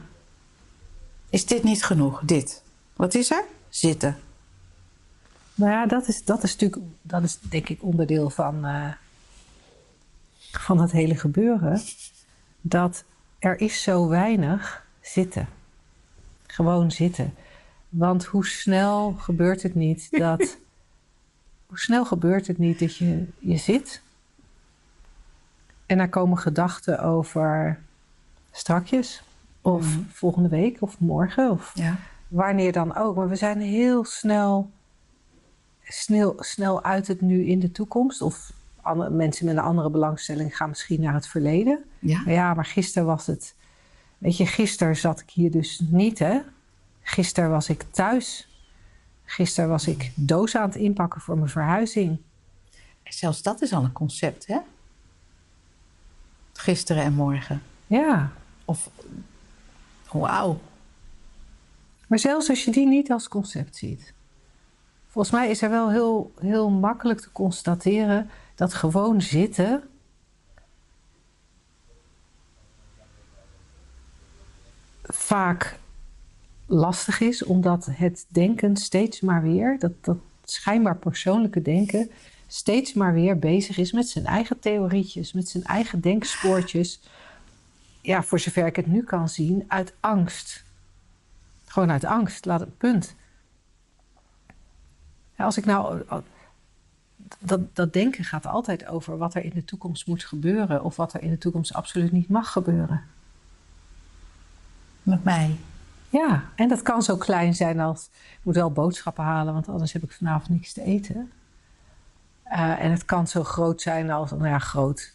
Is 1.31 1.47
dit 1.47 1.63
niet 1.63 1.85
genoeg? 1.85 2.21
Dit. 2.25 2.63
Wat 2.97 3.15
is 3.15 3.31
er? 3.31 3.45
Zitten. 3.69 4.19
Nou 5.55 5.73
ja, 5.73 5.87
dat 5.87 6.09
is, 6.09 6.25
dat 6.25 6.43
is 6.43 6.53
natuurlijk, 6.57 6.83
dat 7.03 7.23
is 7.23 7.39
denk 7.41 7.69
ik 7.69 7.83
onderdeel 7.83 8.31
van, 8.31 8.65
eh, 8.65 8.93
van 10.51 10.81
het 10.81 10.93
hele 10.93 11.17
gebeuren. 11.17 11.81
Dat 12.61 13.05
er 13.39 13.61
is 13.61 13.83
zo 13.83 14.09
weinig 14.09 14.87
zitten. 15.01 15.49
Gewoon 16.55 16.91
zitten. 16.91 17.35
Want 17.89 18.25
hoe 18.25 18.47
snel 18.47 19.13
gebeurt 19.13 19.63
het 19.63 19.75
niet 19.75 20.09
dat. 20.27 20.57
hoe 21.67 21.79
snel 21.79 22.05
gebeurt 22.05 22.47
het 22.47 22.59
niet 22.59 22.79
dat 22.79 22.97
je, 22.97 23.25
je 23.39 23.57
zit. 23.57 24.03
En 25.87 25.97
daar 25.99 26.09
komen 26.09 26.39
gedachten 26.39 26.99
over 27.03 27.79
strakjes. 28.51 29.23
Of 29.61 29.95
Mhm. 29.97 30.03
volgende 30.13 30.49
week 30.49 30.77
of 30.83 30.99
morgen. 31.01 31.51
Of 31.51 31.71
Ja. 31.75 31.97
wanneer 32.29 32.73
dan 32.73 32.97
ook. 32.97 33.17
Maar 33.17 33.29
we 33.29 33.37
zijn 33.37 33.61
heel 33.61 34.05
snel, 34.05 34.71
snel, 35.83 36.35
snel 36.39 36.83
uit 36.83 37.07
het 37.07 37.21
nu 37.21 37.47
in 37.47 37.61
de 37.61 37.73
toekomst. 37.73 38.23
Of 38.23 38.53
andere, 38.81 39.11
mensen 39.11 39.47
met 39.47 39.57
een 39.57 39.63
andere 39.63 39.91
belangstelling 39.91 40.57
gaan 40.57 40.69
misschien 40.69 41.01
naar 41.01 41.15
het 41.15 41.27
verleden. 41.27 41.85
Ja. 41.99 42.21
Maar 42.25 42.33
ja, 42.35 42.55
maar 42.55 42.65
gisteren 42.67 43.07
was 43.07 43.27
het. 43.27 43.55
Weet 44.25 44.37
je, 44.37 44.47
gisteren 44.47 44.97
zat 44.97 45.21
ik 45.21 45.31
hier 45.31 45.51
dus 45.51 45.81
niet, 45.89 46.19
hè? 46.19 46.41
Gisteren 47.03 47.51
was 47.51 47.69
ik 47.69 47.85
thuis. 47.91 48.49
Gisteren 49.25 49.71
was 49.71 49.87
ik 49.87 50.13
doos 50.15 50.57
aan 50.57 50.69
het 50.69 50.77
inpakken 50.77 51.21
voor 51.21 51.37
mijn 51.37 51.49
verhuizing. 51.49 52.19
Zelfs 53.05 53.43
dat 53.43 53.63
is 53.63 53.73
al 53.73 53.85
een 53.85 53.93
concept, 53.93 54.47
hè? 54.47 54.59
Gisteren 56.53 57.03
en 57.03 57.13
morgen. 57.13 57.63
Ja. 57.87 58.33
Of. 58.65 58.91
Wauw. 60.13 60.61
Maar 62.07 62.19
zelfs 62.19 62.49
als 62.49 62.65
je 62.65 62.71
die 62.71 62.87
niet 62.87 63.11
als 63.11 63.29
concept 63.29 63.77
ziet. 63.77 64.13
Volgens 65.09 65.35
mij 65.35 65.51
is 65.51 65.63
er 65.63 65.71
wel 65.71 65.91
heel, 65.91 66.33
heel 66.41 66.71
makkelijk 66.71 67.21
te 67.21 67.33
constateren 67.33 68.31
dat 68.55 68.75
gewoon 68.75 69.23
zitten. 69.23 69.83
Vaak 75.25 75.79
lastig 76.67 77.21
is, 77.21 77.45
omdat 77.45 77.89
het 77.91 78.27
denken 78.29 78.77
steeds 78.77 79.21
maar 79.21 79.43
weer, 79.43 79.79
dat, 79.79 79.93
dat 80.01 80.17
schijnbaar 80.45 80.97
persoonlijke 80.97 81.63
denken, 81.63 82.11
steeds 82.47 82.93
maar 82.93 83.15
weer 83.15 83.39
bezig 83.39 83.77
is 83.77 83.93
met 83.93 84.09
zijn 84.09 84.27
eigen 84.27 84.59
theorietjes, 84.59 85.33
met 85.33 85.49
zijn 85.49 85.65
eigen 85.65 86.01
denkspoortjes. 86.01 87.01
Ja, 88.01 88.23
voor 88.23 88.41
zover 88.41 88.67
ik 88.67 88.77
het 88.77 88.87
nu 88.87 89.03
kan 89.03 89.29
zien, 89.29 89.65
uit 89.69 89.95
angst. 90.01 90.65
Gewoon 91.65 91.91
uit 91.91 92.05
angst, 92.05 92.45
laat 92.45 92.61
het 92.61 92.79
punt. 92.79 93.15
Als 95.37 95.57
ik 95.57 95.65
nou. 95.65 96.03
Dat, 97.39 97.61
dat 97.77 97.93
denken 97.93 98.25
gaat 98.25 98.47
altijd 98.47 98.87
over 98.87 99.19
wat 99.19 99.35
er 99.35 99.45
in 99.45 99.53
de 99.55 99.65
toekomst 99.65 100.07
moet 100.07 100.25
gebeuren, 100.25 100.85
of 100.85 100.97
wat 100.97 101.13
er 101.13 101.23
in 101.23 101.31
de 101.31 101.39
toekomst 101.39 101.75
absoluut 101.75 102.13
niet 102.13 102.29
mag 102.29 102.53
gebeuren. 102.53 103.14
Met 105.05 105.25
mij. 105.25 105.57
Ja, 106.09 106.43
en 106.55 106.69
dat 106.69 106.83
kan 106.83 107.03
zo 107.03 107.17
klein 107.17 107.55
zijn 107.55 107.81
als 107.81 108.11
ik 108.13 108.39
moet 108.43 108.55
wel 108.55 108.71
boodschappen 108.71 109.25
halen, 109.25 109.53
want 109.55 109.69
anders 109.69 109.93
heb 109.93 110.03
ik 110.03 110.13
vanavond 110.13 110.49
niks 110.49 110.73
te 110.73 110.83
eten. 110.83 111.33
Uh, 112.47 112.85
en 112.85 112.91
het 112.91 113.05
kan 113.05 113.27
zo 113.27 113.45
groot 113.45 113.83
zijn 113.83 114.11
als, 114.11 114.31
nou 114.31 114.47
ja, 114.47 114.59
groot, 114.59 115.13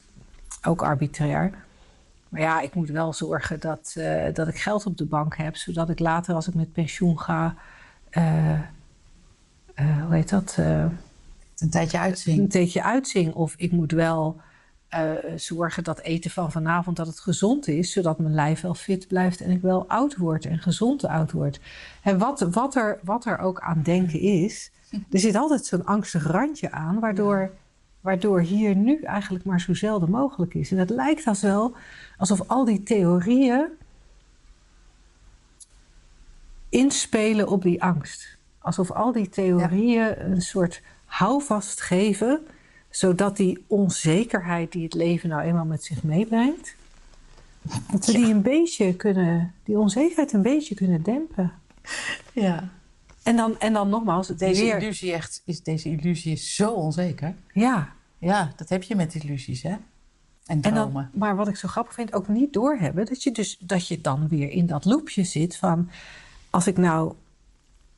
ook 0.64 0.82
arbitrair. 0.82 1.54
Maar 2.30 2.42
ja, 2.42 2.62
ik 2.62 2.74
moet 2.74 2.90
wel 2.90 3.14
zorgen 3.14 3.60
dat, 3.60 3.94
uh, 3.98 4.24
dat 4.34 4.48
ik 4.48 4.58
geld 4.58 4.86
op 4.86 4.98
de 4.98 5.06
bank 5.06 5.38
heb, 5.38 5.56
zodat 5.56 5.90
ik 5.90 6.00
later 6.00 6.36
als 6.36 6.48
ik 6.48 6.54
met 6.54 6.74
pensioen 6.74 7.20
ga, 7.20 7.56
uh, 8.12 8.60
hoe 9.76 10.14
heet 10.16 10.30
dat? 10.30 10.58
een 11.58 11.70
tijdje 11.70 12.00
uitzing. 12.00 12.40
Een 12.40 12.50
tijdje 12.50 12.84
uitzing. 12.84 13.34
Of 13.34 13.54
ik 13.58 13.72
moet 13.72 13.92
wel 13.92 14.42
uh, 14.96 15.12
zorgen 15.36 15.84
dat 15.84 16.00
eten 16.00 16.32
van 16.32 16.52
vanavond 16.52 16.98
dat 16.98 17.08
het 17.08 17.20
gezond 17.20 17.68
is, 17.68 17.92
zodat 17.92 18.20
mijn 18.20 18.34
lijf 18.34 18.62
wel 18.62 18.74
fit 18.74 19.08
blijft 19.08 19.42
en 19.42 19.52
ik 19.52 19.62
wel 19.62 19.88
oud 19.88 20.18
word 20.18 20.46
en 20.46 20.60
gezond 20.60 21.06
oud 21.06 21.32
word. 21.32 21.60
En 22.04 22.18
wat, 22.18 22.40
wat, 22.40 22.76
er, 22.76 23.00
wat 23.04 23.26
er 23.26 23.40
ook 23.40 23.60
aan 23.60 23.82
denken 23.84 24.20
is, 24.20 24.72
er 25.12 25.20
zit 25.20 25.36
altijd 25.36 25.66
zo'n 25.66 25.86
angstig 25.86 26.28
randje 26.28 26.72
aan, 26.72 27.00
waardoor 27.00 27.52
waardoor 28.02 28.42
hier 28.42 28.76
nu 28.76 29.02
eigenlijk 29.02 29.46
maar 29.46 29.62
zo 29.62 29.74
zelden 29.74 30.10
mogelijk 30.10 30.54
is. 30.54 30.72
En 30.72 30.78
het 30.78 30.90
lijkt 30.90 31.28
als 31.28 31.42
wel 31.42 31.76
alsof 32.18 32.42
al 32.48 32.66
die 32.66 32.84
theorieën 32.84 33.68
inspelen 36.70 37.48
op 37.48 37.62
die 37.62 37.84
angst. 37.84 38.38
Alsof 38.60 38.92
al 38.92 39.12
die 39.12 39.30
theorieën 39.30 40.32
een 40.32 40.42
soort 40.42 40.82
houvast 41.06 41.82
geven, 41.82 42.48
zodat 42.90 43.38
die 43.38 43.64
onzekerheid 43.68 44.72
die 44.72 44.84
het 44.84 44.94
leven 44.94 45.30
nou 45.30 45.42
eenmaal 45.42 45.66
met 45.66 45.84
zich 45.84 46.04
meebrengt, 46.04 46.76
dat 47.92 48.06
we 48.06 48.12
die 48.12 48.26
een 48.34 48.42
beetje 48.42 48.96
kunnen, 48.96 49.54
die 49.64 49.78
onzekerheid 49.78 50.34
een 50.34 50.42
beetje 50.42 50.76
kunnen 50.76 51.02
dempen. 51.04 51.52
Ja. 52.34 52.70
En 53.24 53.36
dan, 53.36 53.60
en 53.60 53.74
dan 53.74 53.90
nogmaals, 53.90 54.28
Deze 54.28 54.62
weer- 54.64 54.78
illusie 54.78 55.12
echt, 55.14 55.42
is, 55.46 55.64
deze 55.64 55.90
illusie 55.90 56.32
is 56.32 56.56
zo 56.56 56.72
onzeker. 56.72 57.36
Ja, 57.54 57.90
Ja, 58.18 58.52
dat 58.56 58.70
heb 58.70 58.84
je 58.84 58.96
met 58.96 59.16
illusies, 59.16 59.62
hè? 59.64 59.76
En 60.46 60.62
En 60.62 60.74
dan, 60.74 61.08
maar 61.14 61.36
wat 61.36 61.48
ik 61.48 61.56
zo 61.56 61.68
grappig 61.68 61.94
vind, 61.94 62.14
ook 62.14 62.28
niet 62.28 62.54
doorhebben 62.54 63.06
dat 63.06 63.24
je, 63.24 63.32
dus, 63.32 63.58
dat 63.60 63.88
je 63.88 64.02
dan 64.02 64.28
weer 64.28 64.50
in 64.52 64.66
dat 64.66 64.86
loopje 64.86 65.24
zit 65.24 65.56
van 65.56 65.90
als 66.50 66.68
ik 66.68 66.78
nou 66.78 67.14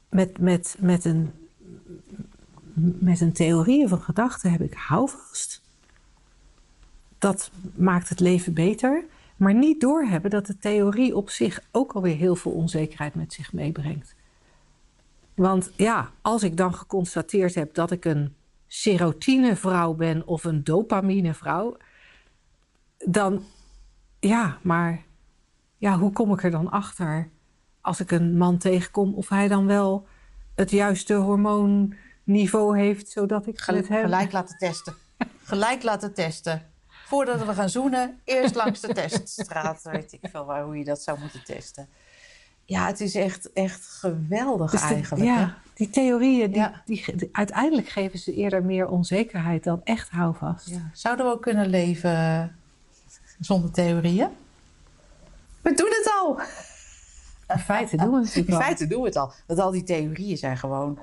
met, 0.10 0.38
met, 0.40 0.76
met, 0.80 1.06
een, 1.06 1.32
met 2.76 3.22
een 3.22 3.34
theorie 3.34 3.84
of 3.84 3.92
een 3.92 4.02
gedachte 4.02 4.48
heb 4.48 4.62
ik 4.62 4.74
houvast. 4.74 5.62
Dat 7.18 7.52
maakt 7.76 8.10
het 8.10 8.20
leven 8.20 8.54
beter. 8.54 9.04
Maar 9.36 9.54
niet 9.54 9.82
doorhebben 9.82 10.32
dat 10.32 10.46
de 10.46 10.58
theorie 10.58 11.16
op 11.16 11.30
zich 11.30 11.64
ook 11.72 11.92
alweer 11.92 12.16
heel 12.16 12.36
veel 12.36 12.52
onzekerheid 12.52 13.16
met 13.16 13.34
zich 13.34 13.54
meebrengt. 13.54 14.16
Want 15.34 15.72
ja, 15.76 16.12
als 16.22 16.44
ik 16.44 16.58
dan 16.58 16.74
geconstateerd 16.74 17.56
heb 17.56 17.74
dat 17.74 17.92
ik 17.92 18.06
een 18.06 18.36
serotinevrouw 18.68 19.94
ben 19.94 20.28
of 20.28 20.44
een 20.44 20.64
dopaminevrouw, 20.64 21.78
dan 22.98 23.44
ja, 24.20 24.58
maar 24.62 25.04
ja, 25.78 25.98
hoe 25.98 26.12
kom 26.12 26.34
ik 26.34 26.44
er 26.44 26.52
dan 26.52 26.70
achter 26.70 27.30
als 27.82 28.00
ik 28.00 28.12
een 28.12 28.38
man 28.38 28.58
tegenkom 28.58 29.14
of 29.14 29.30
hij 29.30 29.48
dan 29.48 29.66
wel 29.66 30.08
het 30.56 30.72
juiste 30.72 31.14
hormoonniveau 32.26 32.80
heeft 32.80 33.10
zodat 33.10 33.48
ik 33.48 33.60
Gel- 33.60 33.76
met 33.76 33.88
hem 33.88 34.02
Gelijk 34.04 34.32
laten 34.32 34.58
testen. 34.58 34.94
Gelijk 35.44 35.84
laten 35.84 36.14
testen. 36.14 36.66
Voordat 36.88 37.46
we 37.46 37.54
gaan 37.54 37.70
zoenen, 37.70 38.20
eerst 38.24 38.56
langs 38.56 38.80
de 38.80 38.94
teststraat. 38.94 39.82
Weet 39.92 40.14
ik 40.14 40.20
veel 40.32 40.46
waar, 40.46 40.64
hoe 40.64 40.78
je 40.78 40.84
dat 40.84 41.02
zou 41.02 41.20
moeten 41.20 41.44
testen. 41.44 41.88
Ja, 42.66 42.86
het 42.88 43.02
is 43.02 43.16
echt, 43.16 43.54
echt 43.54 43.86
geweldig 43.86 44.72
Dus 44.72 44.82
de- 44.82 44.88
eigenlijk. 44.88 45.24
hè? 45.28 45.34
ja, 45.40 45.58
die 45.74 45.90
theorieën, 45.90 46.52
die, 46.52 46.60
Ja. 46.62 46.82
die, 46.86 47.30
uiteindelijk 47.32 47.88
geven 47.90 48.20
ze 48.20 48.34
eerder 48.34 48.64
meer 48.64 48.88
onzekerheid 48.88 49.64
dan 49.64 49.82
echt 49.84 50.10
houvast. 50.10 50.70
Ja. 50.70 50.90
Zouden 50.94 51.26
we 51.26 51.32
ook 51.32 51.42
kunnen 51.42 51.68
leven 51.68 52.56
zonder 53.40 53.72
theorieën? 53.72 54.30
We 55.62 55.74
doen 55.74 55.90
het 55.90 56.12
al. 56.22 56.40
In 57.56 57.60
feite 57.64 57.98
doen 57.98 58.10
we 58.10 58.16
het 58.16 58.24
natuurlijk 58.26 58.48
In 58.58 58.62
feite 58.64 58.88
doen 58.88 59.00
we 59.02 59.08
het 59.08 59.16
al. 59.18 59.32
Want 59.48 59.60
al 59.60 59.72
die 59.72 59.84
theorieën 59.84 60.38
zijn 60.38 60.58
gewoon 60.58 61.00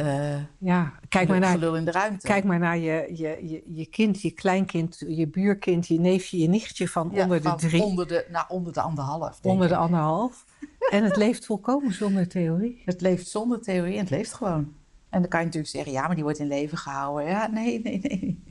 eh 0.00 0.36
Ja, 0.58 0.92
kijk 1.08 1.28
maar 1.28 1.38
naar, 1.40 1.62
in 1.76 1.84
de 1.84 1.90
ruimte. 1.90 2.26
kijk 2.26 2.44
maar 2.44 2.58
naar 2.58 2.78
je, 2.78 3.10
je, 3.14 3.38
je, 3.48 3.62
je 3.74 3.86
kind, 3.86 4.22
je 4.22 4.30
kleinkind, 4.30 5.04
je 5.08 5.26
buurkind, 5.28 5.86
je 5.88 6.00
neefje, 6.00 6.38
je 6.38 6.48
nichtje 6.48 6.88
van 6.88 7.10
Ja, 7.12 7.22
onder 7.22 7.42
de 7.42 7.48
van 7.48 7.56
drie, 7.58 7.82
Onder 7.82 8.06
de, 8.06 8.26
nou, 8.30 8.44
onder 8.48 8.72
de 8.72 8.80
anderhalf. 8.80 9.38
onder 9.42 9.68
de 9.68 9.76
anderhalf. 9.76 10.44
en 10.90 11.04
het 11.04 11.16
leeft 11.16 11.46
volkomen 11.46 11.92
zonder 11.92 12.28
theorie. 12.28 12.82
Het 12.84 13.00
leeft 13.00 13.28
zonder 13.28 13.60
theorie 13.62 13.94
en 13.94 14.00
het 14.00 14.10
leeft 14.10 14.32
gewoon. 14.32 14.72
En 15.08 15.20
dan 15.20 15.28
kan 15.28 15.38
je 15.40 15.46
natuurlijk 15.46 15.72
zeggen, 15.72 15.92
ja, 15.92 16.06
maar 16.06 16.14
die 16.14 16.24
wordt 16.24 16.38
in 16.38 16.46
leven 16.48 16.78
gehouden. 16.78 17.26
Ja, 17.26 17.46
nee, 17.46 17.80
nee, 17.82 17.98
nee. 18.02 18.42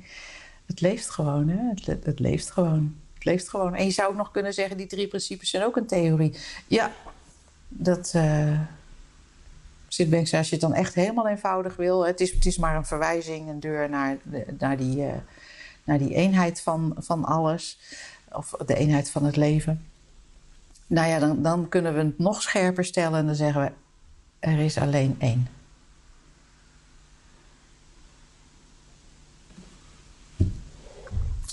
Het 0.66 0.82
leeft 0.82 1.10
gewoon, 1.10 1.48
hè. 1.48 1.70
Het, 1.70 1.88
le- 1.88 2.00
het 2.04 2.20
leeft 2.20 2.52
gewoon. 2.52 2.96
Het 3.14 3.26
leeft 3.26 3.50
gewoon. 3.50 3.76
En 3.76 3.86
je 3.86 3.92
zou 3.92 4.10
ook 4.10 4.16
nog 4.18 4.32
kunnen 4.32 4.54
zeggen, 4.54 4.78
die 4.78 4.88
drie 4.88 5.08
principes 5.08 5.50
zijn 5.50 5.64
ook 5.64 5.78
een 5.78 5.86
theorie. 5.88 6.34
Ja, 6.68 6.92
dat 7.68 8.12
eh 8.16 8.60
als 9.90 10.50
je 10.50 10.56
het 10.56 10.60
dan 10.60 10.74
echt 10.74 10.94
helemaal 10.94 11.28
eenvoudig 11.28 11.76
wil. 11.76 12.06
Het 12.06 12.20
is, 12.20 12.32
het 12.32 12.46
is 12.46 12.58
maar 12.58 12.76
een 12.76 12.86
verwijzing, 12.86 13.50
een 13.50 13.60
deur 13.60 13.90
naar, 13.90 14.18
naar, 14.60 14.78
die, 14.78 15.06
eh, 15.06 15.14
naar 15.84 15.98
die 15.98 16.14
eenheid 16.14 16.62
van, 16.62 16.96
van 16.98 17.26
alles. 17.26 17.80
Of 18.32 18.56
de 18.66 18.76
eenheid 18.76 19.12
van 19.12 19.26
het 19.26 19.36
leven. 19.36 19.86
Nou 20.88 21.08
ja, 21.08 21.20
dan, 21.20 21.42
dan 21.42 21.70
kunnen 21.70 21.94
we 21.94 22.00
het 22.00 22.20
nog 22.20 22.42
scherper 22.42 22.86
stellen 22.86 23.20
en 23.20 23.26
dan 23.26 23.36
zeggen 23.36 23.62
we: 23.62 23.72
er 24.40 24.60
is 24.60 24.78
alleen 24.78 25.16
één. 25.20 25.48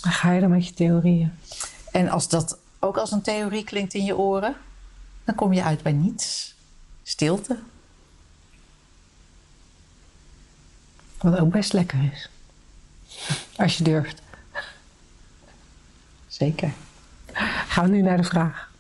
Dan 0.01 0.13
ga 0.13 0.33
je 0.33 0.41
dan 0.41 0.51
met 0.51 0.67
je 0.67 0.75
theorieën. 0.75 1.33
En 1.93 2.09
als 2.09 2.29
dat 2.29 2.59
ook 2.79 2.97
als 2.97 3.11
een 3.11 3.23
theorie 3.23 3.65
klinkt 3.65 3.95
in 3.95 4.05
je 4.05 4.17
oren, 4.17 4.57
dan 5.25 5.35
kom 5.35 5.53
je 5.53 5.63
uit 5.63 5.83
bij 5.83 5.93
niets. 5.93 6.55
Stilte. 7.03 7.59
Wat 11.21 11.39
ook 11.39 11.51
best 11.51 11.73
lekker 11.73 11.99
is. 12.13 12.31
Als 13.57 13.77
je 13.77 13.85
durft. 13.85 14.23
Zeker. 16.27 16.73
Gaan 17.69 17.85
we 17.85 17.91
nu 17.97 18.03
naar 18.03 18.17
de 18.17 18.25
vraag. 18.25 18.71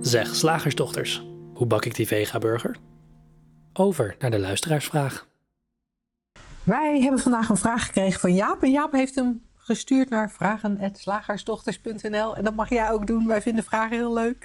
Zeg, 0.00 0.34
slagersdochters, 0.34 1.24
hoe 1.54 1.66
bak 1.66 1.84
ik 1.84 1.94
die 1.94 2.06
vega-burger? 2.06 2.76
Over 3.72 4.16
naar 4.18 4.30
de 4.30 4.38
luisteraarsvraag. 4.38 5.26
Wij 6.62 7.00
hebben 7.00 7.20
vandaag 7.20 7.48
een 7.48 7.56
vraag 7.56 7.86
gekregen 7.86 8.20
van 8.20 8.34
Jaap. 8.34 8.62
En 8.62 8.70
Jaap 8.70 8.92
heeft 8.92 9.14
hem 9.14 9.42
gestuurd 9.54 10.08
naar 10.08 10.30
vragen.slagersdochters.nl. 10.30 12.36
En 12.36 12.44
dat 12.44 12.54
mag 12.54 12.68
jij 12.68 12.90
ook 12.90 13.06
doen. 13.06 13.26
Wij 13.26 13.42
vinden 13.42 13.64
vragen 13.64 13.96
heel 13.96 14.12
leuk. 14.12 14.44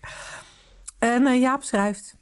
En 0.99 1.27
eh, 1.27 1.39
Jaap 1.39 1.63
schrijft... 1.63 2.15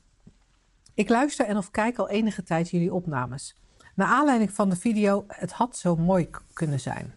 Ik 1.02 1.10
luister 1.10 1.46
en 1.46 1.58
of 1.58 1.72
kijk 1.72 1.98
al 1.98 2.10
enige 2.10 2.44
tijd 2.44 2.70
jullie 2.70 2.94
opnames. 2.94 3.56
Naar 3.96 4.08
aanleiding 4.08 4.52
van 4.52 4.70
de 4.70 4.76
video 4.76 5.26
Het 5.28 5.52
had 5.52 5.78
zo 5.78 5.96
mooi 5.96 6.30
kunnen 6.54 6.80
zijn. 6.80 7.14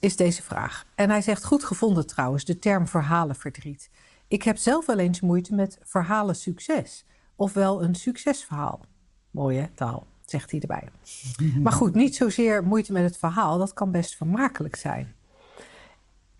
Is 0.00 0.16
deze 0.16 0.42
vraag. 0.42 0.86
En 0.94 1.10
hij 1.10 1.22
zegt 1.22 1.44
goed 1.44 1.64
gevonden 1.64 2.06
trouwens, 2.06 2.44
de 2.44 2.58
term 2.58 2.88
verhalenverdriet. 2.88 3.90
Ik 4.28 4.42
heb 4.42 4.56
zelf 4.56 4.86
wel 4.86 4.98
eens 4.98 5.20
moeite 5.20 5.54
met 5.54 5.78
verhalen 5.82 6.36
succes. 6.36 7.04
Ofwel 7.36 7.82
een 7.82 7.94
succesverhaal. 7.94 8.80
Mooie 9.30 9.70
taal, 9.74 10.06
zegt 10.24 10.50
hij 10.50 10.60
erbij. 10.60 10.88
Maar 11.62 11.72
goed, 11.72 11.94
niet 11.94 12.16
zozeer 12.16 12.64
moeite 12.64 12.92
met 12.92 13.04
het 13.04 13.16
verhaal. 13.16 13.58
Dat 13.58 13.72
kan 13.72 13.90
best 13.90 14.16
vermakelijk 14.16 14.76
zijn. 14.76 15.14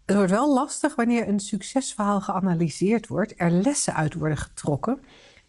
Het 0.05 0.17
wordt 0.17 0.31
wel 0.31 0.55
lastig 0.55 0.95
wanneer 0.95 1.29
een 1.29 1.41
succesverhaal 1.41 2.21
geanalyseerd 2.21 3.07
wordt, 3.07 3.35
er 3.37 3.51
lessen 3.51 3.95
uit 3.95 4.15
worden 4.15 4.39
getrokken 4.39 5.01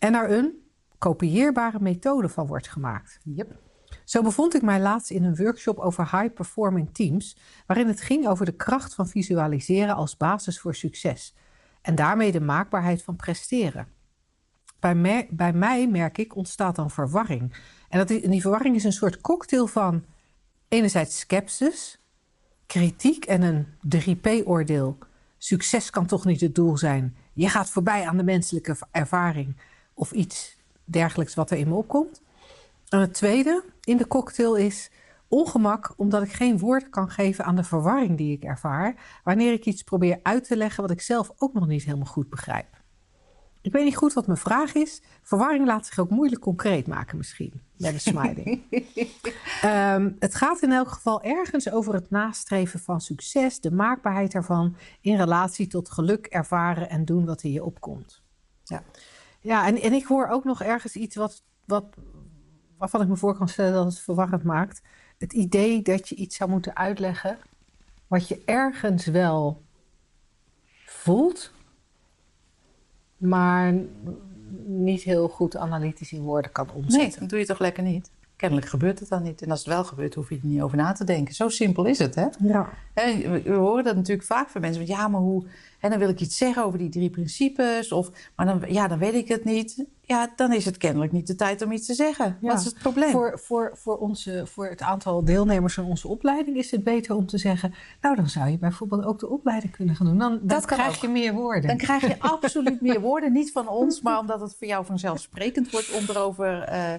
en 0.05 0.13
er 0.13 0.31
een 0.31 0.63
kopieerbare 0.97 1.79
methode 1.79 2.29
van 2.29 2.47
wordt 2.47 2.67
gemaakt. 2.67 3.19
Yep. 3.23 3.59
Zo 4.03 4.21
bevond 4.21 4.55
ik 4.55 4.61
mij 4.61 4.79
laatst 4.79 5.11
in 5.11 5.23
een 5.23 5.35
workshop 5.35 5.79
over 5.79 6.19
high 6.19 6.33
performing 6.33 6.89
teams, 6.93 7.37
waarin 7.67 7.87
het 7.87 8.01
ging 8.01 8.27
over 8.27 8.45
de 8.45 8.55
kracht 8.55 8.95
van 8.95 9.07
visualiseren 9.07 9.95
als 9.95 10.17
basis 10.17 10.59
voor 10.59 10.75
succes 10.75 11.35
en 11.81 11.95
daarmee 11.95 12.31
de 12.31 12.41
maakbaarheid 12.41 13.03
van 13.03 13.15
presteren. 13.15 13.87
Bij, 14.79 15.53
mij, 15.53 15.87
merk 15.87 16.17
ik, 16.17 16.35
ontstaat 16.35 16.75
dan 16.75 16.91
verwarring. 16.91 17.55
En, 17.89 17.97
dat 17.97 18.09
en 18.09 18.31
die 18.31 18.41
verwarring 18.41 18.75
is 18.75 18.83
een 18.83 18.91
soort 18.91 19.21
cocktail 19.21 19.67
van 19.67 20.05
enerzijds 20.67 21.19
sceptisch, 21.19 21.99
kritiek 22.65 23.25
en 23.25 23.41
een 23.41 23.65
3P-oordeel. 23.97 24.97
Succes 25.37 25.89
kan 25.89 26.05
toch 26.05 26.25
niet 26.25 26.41
het 26.41 26.55
doel 26.55 26.77
zijn. 26.77 27.15
Je 27.33 27.49
gaat 27.49 27.69
voorbij 27.69 28.07
aan 28.07 28.17
de 28.17 28.23
menselijke 28.23 28.75
ervaring 28.91 29.55
of 29.95 30.11
iets 30.11 30.57
dergelijks 30.83 31.35
wat 31.35 31.51
er 31.51 31.57
in 31.57 31.67
me 31.67 31.73
opkomt. 31.73 32.21
En 32.89 32.99
het 32.99 33.13
tweede 33.13 33.63
in 33.83 33.97
de 33.97 34.07
cocktail 34.07 34.55
is 34.55 34.91
ongemak, 35.27 35.93
omdat 35.97 36.23
ik 36.23 36.31
geen 36.31 36.57
woorden 36.57 36.89
kan 36.89 37.09
geven 37.09 37.45
aan 37.45 37.55
de 37.55 37.63
verwarring 37.63 38.17
die 38.17 38.35
ik 38.37 38.43
ervaar 38.43 39.19
wanneer 39.23 39.53
ik 39.53 39.65
iets 39.65 39.83
probeer 39.83 40.19
uit 40.23 40.43
te 40.43 40.57
leggen 40.57 40.81
wat 40.81 40.91
ik 40.91 41.01
zelf 41.01 41.31
ook 41.37 41.53
nog 41.53 41.67
niet 41.67 41.83
helemaal 41.83 42.05
goed 42.05 42.29
begrijp. 42.29 42.83
Ik 43.61 43.71
weet 43.71 43.83
niet 43.83 43.95
goed 43.95 44.13
wat 44.13 44.27
mijn 44.27 44.39
vraag 44.39 44.73
is. 44.73 45.01
Verwarring 45.21 45.65
laat 45.65 45.85
zich 45.85 45.99
ook 45.99 46.09
moeilijk 46.09 46.41
concreet 46.41 46.87
maken, 46.87 47.17
misschien. 47.17 47.61
Met 47.77 47.93
een 47.93 47.99
smiley. 47.99 48.63
Ehm, 49.61 50.11
het 50.19 50.35
gaat 50.35 50.61
in 50.61 50.71
elk 50.71 50.87
geval 50.87 51.23
ergens 51.23 51.71
over 51.71 51.93
het 51.93 52.09
nastreven 52.09 52.79
van 52.79 53.01
succes, 53.01 53.59
de 53.59 53.71
maakbaarheid 53.71 54.33
ervan 54.33 54.75
in 55.01 55.17
relatie 55.17 55.67
tot 55.67 55.89
geluk 55.89 56.25
ervaren 56.25 56.89
en 56.89 57.05
doen 57.05 57.25
wat 57.25 57.43
in 57.43 57.51
je 57.51 57.63
opkomt. 57.63 58.21
Ja. 58.63 58.83
Ja, 59.45 59.67
en, 59.67 59.81
en 59.81 59.93
ik 59.93 60.05
hoor 60.05 60.27
ook 60.27 60.43
nog 60.43 60.61
ergens 60.61 60.95
iets 60.95 61.15
wat, 61.15 61.43
wat, 61.65 61.85
waarvan 62.77 63.01
ik 63.01 63.07
me 63.07 63.15
voor 63.15 63.37
kan 63.37 63.47
stellen 63.47 63.73
dat 63.73 63.85
het 63.85 63.99
verwarrend 63.99 64.43
maakt. 64.43 64.81
Het 65.17 65.33
idee 65.33 65.81
dat 65.81 66.09
je 66.09 66.15
iets 66.15 66.35
zou 66.35 66.49
moeten 66.49 66.75
uitleggen 66.75 67.37
wat 68.07 68.27
je 68.27 68.41
ergens 68.45 69.05
wel 69.05 69.61
voelt, 70.85 71.51
maar 73.17 73.73
niet 74.65 75.01
heel 75.01 75.27
goed 75.27 75.57
analytisch 75.57 76.11
in 76.11 76.21
woorden 76.21 76.51
kan 76.51 76.65
Nee, 76.65 76.75
omzetten. 76.75 77.19
dat 77.19 77.29
doe 77.29 77.39
je 77.39 77.45
toch 77.45 77.59
lekker 77.59 77.83
niet? 77.83 78.11
Kennelijk 78.35 78.67
gebeurt 78.67 78.99
het 78.99 79.09
dan 79.09 79.23
niet. 79.23 79.41
En 79.41 79.51
als 79.51 79.59
het 79.59 79.67
wel 79.67 79.83
gebeurt, 79.83 80.15
hoef 80.15 80.29
je 80.29 80.35
er 80.35 80.47
niet 80.47 80.61
over 80.61 80.77
na 80.77 80.91
te 80.91 81.03
denken. 81.03 81.33
Zo 81.33 81.49
simpel 81.49 81.85
is 81.85 81.99
het, 81.99 82.15
hè? 82.15 82.25
Ja. 82.39 82.69
We, 82.93 83.41
horen 83.45 83.83
dat 83.83 83.95
natuurlijk 83.95 84.27
vaak 84.27 84.49
van 84.49 84.61
mensen. 84.61 84.85
Want 84.85 84.97
ja, 84.97 85.07
maar 85.07 85.21
hoe... 85.21 85.45
En 85.79 85.89
dan 85.89 85.99
wil 85.99 86.09
ik 86.09 86.19
iets 86.19 86.37
zeggen 86.37 86.63
over 86.63 86.79
die 86.79 86.89
drie 86.89 87.09
principes. 87.09 87.91
Of, 87.91 88.11
maar 88.35 88.45
dan, 88.45 88.63
ja, 88.67 88.87
dan 88.87 88.97
weet 88.97 89.13
ik 89.13 89.27
het 89.27 89.43
niet. 89.43 89.85
Ja, 90.01 90.33
dan 90.35 90.53
is 90.53 90.65
het 90.65 90.77
kennelijk 90.77 91.11
niet 91.11 91.27
de 91.27 91.35
tijd 91.35 91.61
om 91.61 91.71
iets 91.71 91.85
te 91.85 91.93
zeggen. 91.93 92.37
Ja. 92.41 92.47
Wat 92.47 92.59
is 92.59 92.65
het 92.65 92.77
probleem? 92.79 93.11
Voor, 93.11 93.39
voor, 93.39 93.71
voor, 93.73 93.97
onze, 93.97 94.45
voor 94.45 94.67
het 94.67 94.81
aantal 94.81 95.23
deelnemers 95.23 95.73
van 95.73 95.85
onze 95.85 96.07
opleiding 96.07 96.57
is 96.57 96.71
het 96.71 96.83
beter 96.83 97.15
om 97.15 97.25
te 97.25 97.37
zeggen... 97.37 97.73
nou, 98.01 98.15
dan 98.15 98.29
zou 98.29 98.49
je 98.49 98.57
bijvoorbeeld 98.57 99.03
ook 99.03 99.19
de 99.19 99.29
opleiding 99.29 99.71
kunnen 99.71 99.95
gaan 99.95 100.05
doen. 100.05 100.17
Dan, 100.17 100.31
dan 100.31 100.47
Dat 100.47 100.65
krijg 100.65 100.95
ook. 100.95 101.01
je 101.01 101.07
meer 101.07 101.33
woorden. 101.33 101.67
Dan 101.67 101.77
krijg 101.77 102.07
je 102.07 102.19
absoluut 102.35 102.81
meer 102.81 103.01
woorden. 103.01 103.33
Niet 103.33 103.51
van 103.51 103.67
ons, 103.67 104.01
maar 104.01 104.19
omdat 104.19 104.41
het 104.41 104.55
voor 104.57 104.67
jou 104.67 104.85
vanzelfsprekend 104.85 105.71
wordt 105.71 105.93
om 105.93 106.03
erover 106.09 106.61
eh, 106.61 106.93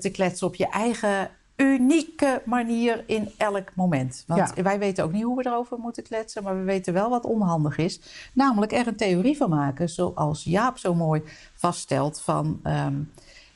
te 0.00 0.10
kletsen 0.10 0.46
op 0.46 0.54
je 0.54 0.68
eigen 0.68 1.30
unieke 1.56 2.42
manier 2.44 3.04
in 3.06 3.30
elk 3.36 3.74
moment. 3.74 4.24
Want 4.26 4.52
Ja. 4.54 4.62
wij 4.62 4.78
weten 4.78 5.04
ook 5.04 5.12
niet 5.12 5.22
hoe 5.22 5.36
we 5.36 5.46
erover 5.46 5.78
moeten 5.78 6.02
kletsen, 6.02 6.42
maar 6.42 6.58
we 6.58 6.62
weten 6.64 6.92
wel 6.92 7.10
wat 7.10 7.24
onhandig 7.24 7.78
is. 7.78 8.00
Namelijk 8.32 8.72
er 8.72 8.86
een 8.86 8.96
theorie 8.96 9.36
van 9.36 9.50
maken, 9.50 9.88
zoals 9.88 10.44
Jaap 10.44 10.78
zo 10.78 10.94
mooi 10.94 11.22
vaststelt 11.54 12.20
van. 12.20 12.60
ehm, 12.62 12.94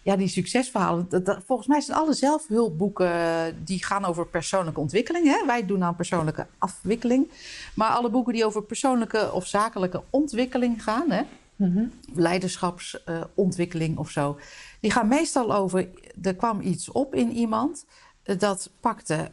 ja, 0.02 0.16
die 0.16 0.28
succesverhalen. 0.28 1.06
dat- 1.08 1.26
dat- 1.26 1.42
volgens 1.46 1.68
mij 1.68 1.80
zijn 1.80 1.98
alle 1.98 2.12
zelfhulpboeken 2.12 3.12
eh, 3.12 3.42
die 3.64 3.84
gaan 3.84 4.04
over 4.04 4.26
persoonlijke 4.26 4.80
ontwikkeling. 4.80 5.26
Hè? 5.26 5.46
Wij 5.46 5.66
doen 5.66 5.82
aan 5.84 5.96
persoonlijke 5.96 6.46
afwikkeling. 6.58 7.30
Maar 7.74 7.88
alle 7.90 8.10
boeken 8.10 8.32
die 8.32 8.44
over 8.44 8.62
persoonlijke 8.62 9.32
of 9.32 9.46
zakelijke 9.46 10.02
ontwikkeling 10.10 10.82
gaan, 10.84 11.10
hè? 11.10 11.22
Mhm. 11.56 11.84
leiderschapsontwikkeling 12.14 13.98
of 13.98 14.10
zo. 14.10 14.38
Die 14.80 14.90
gaan 14.90 15.08
meestal 15.08 15.54
over, 15.54 15.88
er 16.22 16.36
kwam 16.36 16.60
iets 16.60 16.90
op 16.92 17.14
in 17.14 17.32
iemand, 17.32 17.86
eh, 18.22 18.38
dat 18.38 18.70
pakte 18.80 19.30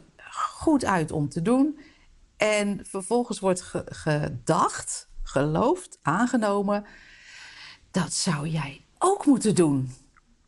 goed 0.56 0.84
uit 0.84 1.12
om 1.12 1.28
te 1.28 1.42
doen. 1.42 1.78
En 2.36 2.80
vervolgens 2.86 3.38
wordt 3.40 3.62
ge- 3.62 3.84
gedacht, 3.86 5.08
geloofd, 5.22 5.98
aangenomen, 6.02 6.84
dat 7.90 8.12
zou 8.12 8.48
jij 8.48 8.84
ook 8.98 9.26
moeten 9.26 9.54
doen. 9.54 9.90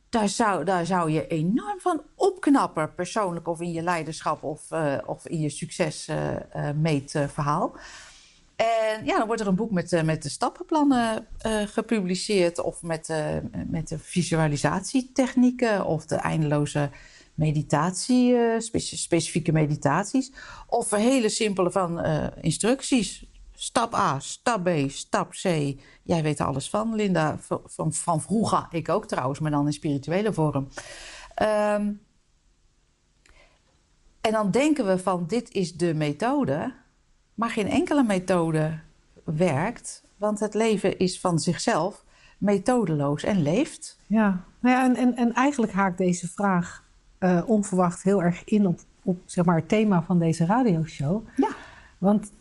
Daar 0.09 0.29
zou, 0.29 0.65
daar 0.65 0.87
zou 0.87 1.11
je 1.11 1.27
enorm 1.27 1.81
van 1.81 2.03
opknappen, 2.15 2.95
persoonlijk 2.95 3.49
of 3.49 3.61
in 3.61 3.73
je 3.73 3.83
leiderschap 3.83 4.43
of, 4.43 4.71
eh, 4.71 4.99
of 5.07 5.27
in 5.27 5.41
je 5.41 5.49
succesmeetverhaal. 5.49 7.77
En 8.57 9.05
ja, 9.05 9.19
dan 9.19 9.27
wordt 9.27 9.43
er 9.43 9.49
een 9.49 9.55
boek 9.55 9.71
met, 9.71 9.93
eh, 9.93 10.03
met 10.03 10.23
de 10.23 10.29
stappenplannen 10.29 11.27
eh, 11.39 11.63
gepubliceerd. 11.63 12.61
Of 12.61 12.83
met, 12.83 13.09
eh, 13.09 13.37
met 13.67 13.89
de 13.89 13.99
visualisatietechnieken. 13.99 15.87
Of 15.87 16.07
de 16.07 16.17
eindeloze 16.17 16.91
meditatie, 17.35 18.37
speci- 18.59 18.97
specifieke 18.97 19.53
meditaties. 19.53 20.33
Of 20.67 20.91
hele 20.91 21.29
simpele 21.29 21.71
van 21.71 22.05
instructies. 22.41 23.27
Stap 23.55 23.95
A, 23.95 24.19
stap 24.21 24.65
B, 24.65 24.91
stap 24.91 25.31
C. 25.31 25.43
Jij 26.03 26.23
weet 26.23 26.39
er 26.39 26.47
alles 26.47 26.71
van, 26.71 26.95
Linda. 26.95 27.39
Van, 27.39 27.61
van, 27.65 27.93
van 27.93 28.23
vroeger, 28.23 28.67
ik 28.71 28.89
ook 28.89 29.07
trouwens, 29.07 29.39
maar 29.41 29.51
dan 29.51 29.67
in 29.67 29.73
spirituele 29.73 30.33
vorm. 30.33 30.69
Ehm, 31.35 31.93
en 34.21 34.33
dan 34.33 34.51
denken 34.51 34.87
we 34.87 34.99
van 34.99 35.27
dit 35.27 35.53
is 35.53 35.73
de 35.73 35.95
methode. 35.95 36.84
Maar 37.35 37.51
geen 37.51 37.69
enkele 37.69 38.03
methode 38.03 38.79
werkt, 39.25 40.05
want 40.17 40.41
het 40.41 40.55
leven 40.55 40.99
is 40.99 41.21
van 41.21 41.39
zichzelf 41.39 42.05
methodeloos 42.39 43.23
en 43.23 43.43
leeft. 43.43 43.99
Ja, 44.07 44.45
nou 44.59 44.77
ja 44.77 44.85
en, 44.85 44.97
en, 44.97 45.17
en 45.17 45.33
eigenlijk 45.33 45.73
haakt 45.73 45.99
deze 45.99 46.29
vraag 46.29 46.85
eh, 47.19 47.43
onverwacht 47.47 48.03
heel 48.03 48.23
erg 48.23 48.45
in 48.45 48.67
op, 48.67 48.81
op 49.03 49.19
zeg 49.25 49.45
maar, 49.45 49.57
het 49.57 49.69
thema 49.69 50.03
van 50.03 50.19
deze 50.19 50.47
radioshow. 50.47 51.29
Ja. 51.37 51.49
Want 51.99 52.33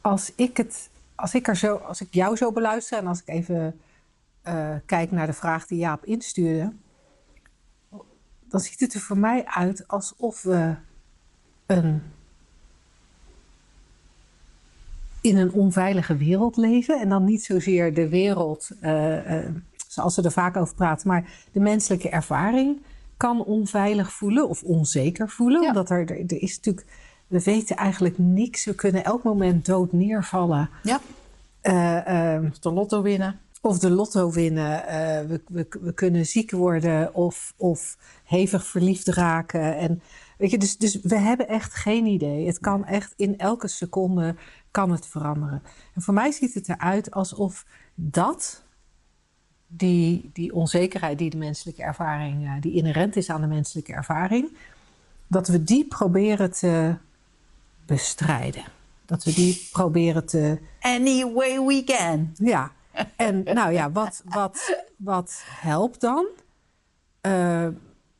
als 0.00 0.32
ik, 0.34 0.56
het, 0.56 0.90
als, 1.14 1.34
ik 1.34 1.48
er 1.48 1.56
zo, 1.56 1.76
als 1.76 2.00
ik 2.00 2.14
jou 2.14 2.36
zo 2.36 2.52
beluister 2.52 2.98
en 2.98 3.06
als 3.06 3.20
ik 3.20 3.28
even 3.28 3.80
eh, 4.42 4.74
kijk 4.86 5.10
naar 5.10 5.26
de 5.26 5.32
vraag 5.32 5.66
die 5.66 5.78
Jaap 5.78 6.04
instuurde, 6.04 6.72
dan 8.48 8.60
ziet 8.60 8.80
het 8.80 8.94
er 8.94 9.00
voor 9.00 9.18
mij 9.18 9.44
uit 9.46 9.88
alsof 9.88 10.42
we 10.42 10.74
een, 11.66 12.02
in 15.24 15.36
een 15.36 15.52
onveilige 15.52 16.16
wereld 16.16 16.56
leven. 16.56 17.00
En 17.00 17.08
dan 17.08 17.24
niet 17.24 17.44
zozeer 17.44 17.94
de 17.94 18.08
wereld 18.08 18.70
eh, 18.80 19.38
eh, 19.38 19.54
zoals 19.88 20.16
we 20.16 20.22
er 20.22 20.32
vaak 20.32 20.56
over 20.56 20.74
praten, 20.74 21.08
maar 21.08 21.30
de 21.52 21.60
menselijke 21.60 22.08
ervaring 22.08 22.82
kan 23.16 23.44
onveilig 23.44 24.12
voelen 24.12 24.48
of 24.48 24.62
onzeker 24.62 25.28
voelen. 25.28 25.62
Ja. 25.62 25.68
Omdat 25.68 25.90
er, 25.90 26.10
er, 26.10 26.42
is 26.42 26.56
natuurlijk, 26.56 26.86
we 27.26 27.42
weten 27.42 27.76
eigenlijk 27.76 28.18
niks. 28.18 28.64
We 28.64 28.74
kunnen 28.74 29.04
elk 29.04 29.22
moment 29.22 29.66
dood 29.66 29.92
neervallen. 29.92 30.70
Ja. 30.82 31.00
Eh, 31.60 32.34
eh, 32.34 32.42
De 32.60 32.72
lotto 32.72 33.02
winnen. 33.02 33.38
of 33.60 33.78
de 33.78 33.90
lotto 33.90 34.30
winnen. 34.30 34.82
we, 35.28 35.40
we, 35.48 35.66
we 35.80 35.92
kunnen 35.92 36.26
ziek 36.26 36.50
worden 36.50 37.14
of, 37.14 37.54
of 37.56 37.96
hevig 38.24 38.66
verliefd 38.66 39.08
raken. 39.08 39.76
En, 39.76 40.02
weet 40.38 40.50
je, 40.50 40.58
dus, 40.58 40.76
dus 40.76 41.00
we 41.02 41.18
hebben 41.18 41.48
echt 41.48 41.74
geen 41.74 42.06
idee. 42.06 42.46
Het 42.46 42.58
kan 42.58 42.84
echt 42.84 43.12
in 43.16 43.38
elke 43.38 43.68
seconde 43.68 44.34
kan 44.70 44.90
het 44.90 45.06
veranderen. 45.06 45.62
En 45.94 46.02
voor 46.02 46.14
mij 46.14 46.30
ziet 46.32 46.54
het 46.54 46.68
eruit 46.68 47.10
alsof 47.10 47.66
dat, 47.94 48.62
die, 49.66 50.30
die 50.32 50.54
onzekerheid 50.54 51.18
die 51.18 51.30
de 51.30 51.36
menselijke 51.36 51.82
ervaring, 51.82 52.44
eh, 52.44 52.52
die 52.60 52.72
inherent 52.72 53.16
is 53.16 53.30
aan 53.30 53.40
de 53.40 53.46
menselijke 53.46 53.92
ervaring, 53.92 54.56
dat 55.26 55.48
we 55.48 55.64
die 55.64 55.84
proberen 55.84 56.52
te 56.52 56.96
bestrijden. 57.86 58.64
Dat 59.06 59.24
we 59.24 59.32
die 59.32 59.68
proberen 59.72 60.26
te 60.26 60.58
Any 60.80 61.32
way 61.32 61.60
we 61.60 61.84
can. 61.84 62.34
ja, 62.34 62.72
en 63.16 63.42
nou 63.42 63.72
ja, 63.72 63.92
wat, 63.92 64.22
wat, 64.24 64.78
wat 64.96 65.42
helpt 65.46 66.00
dan? 66.00 66.26
Eh, 67.20 67.68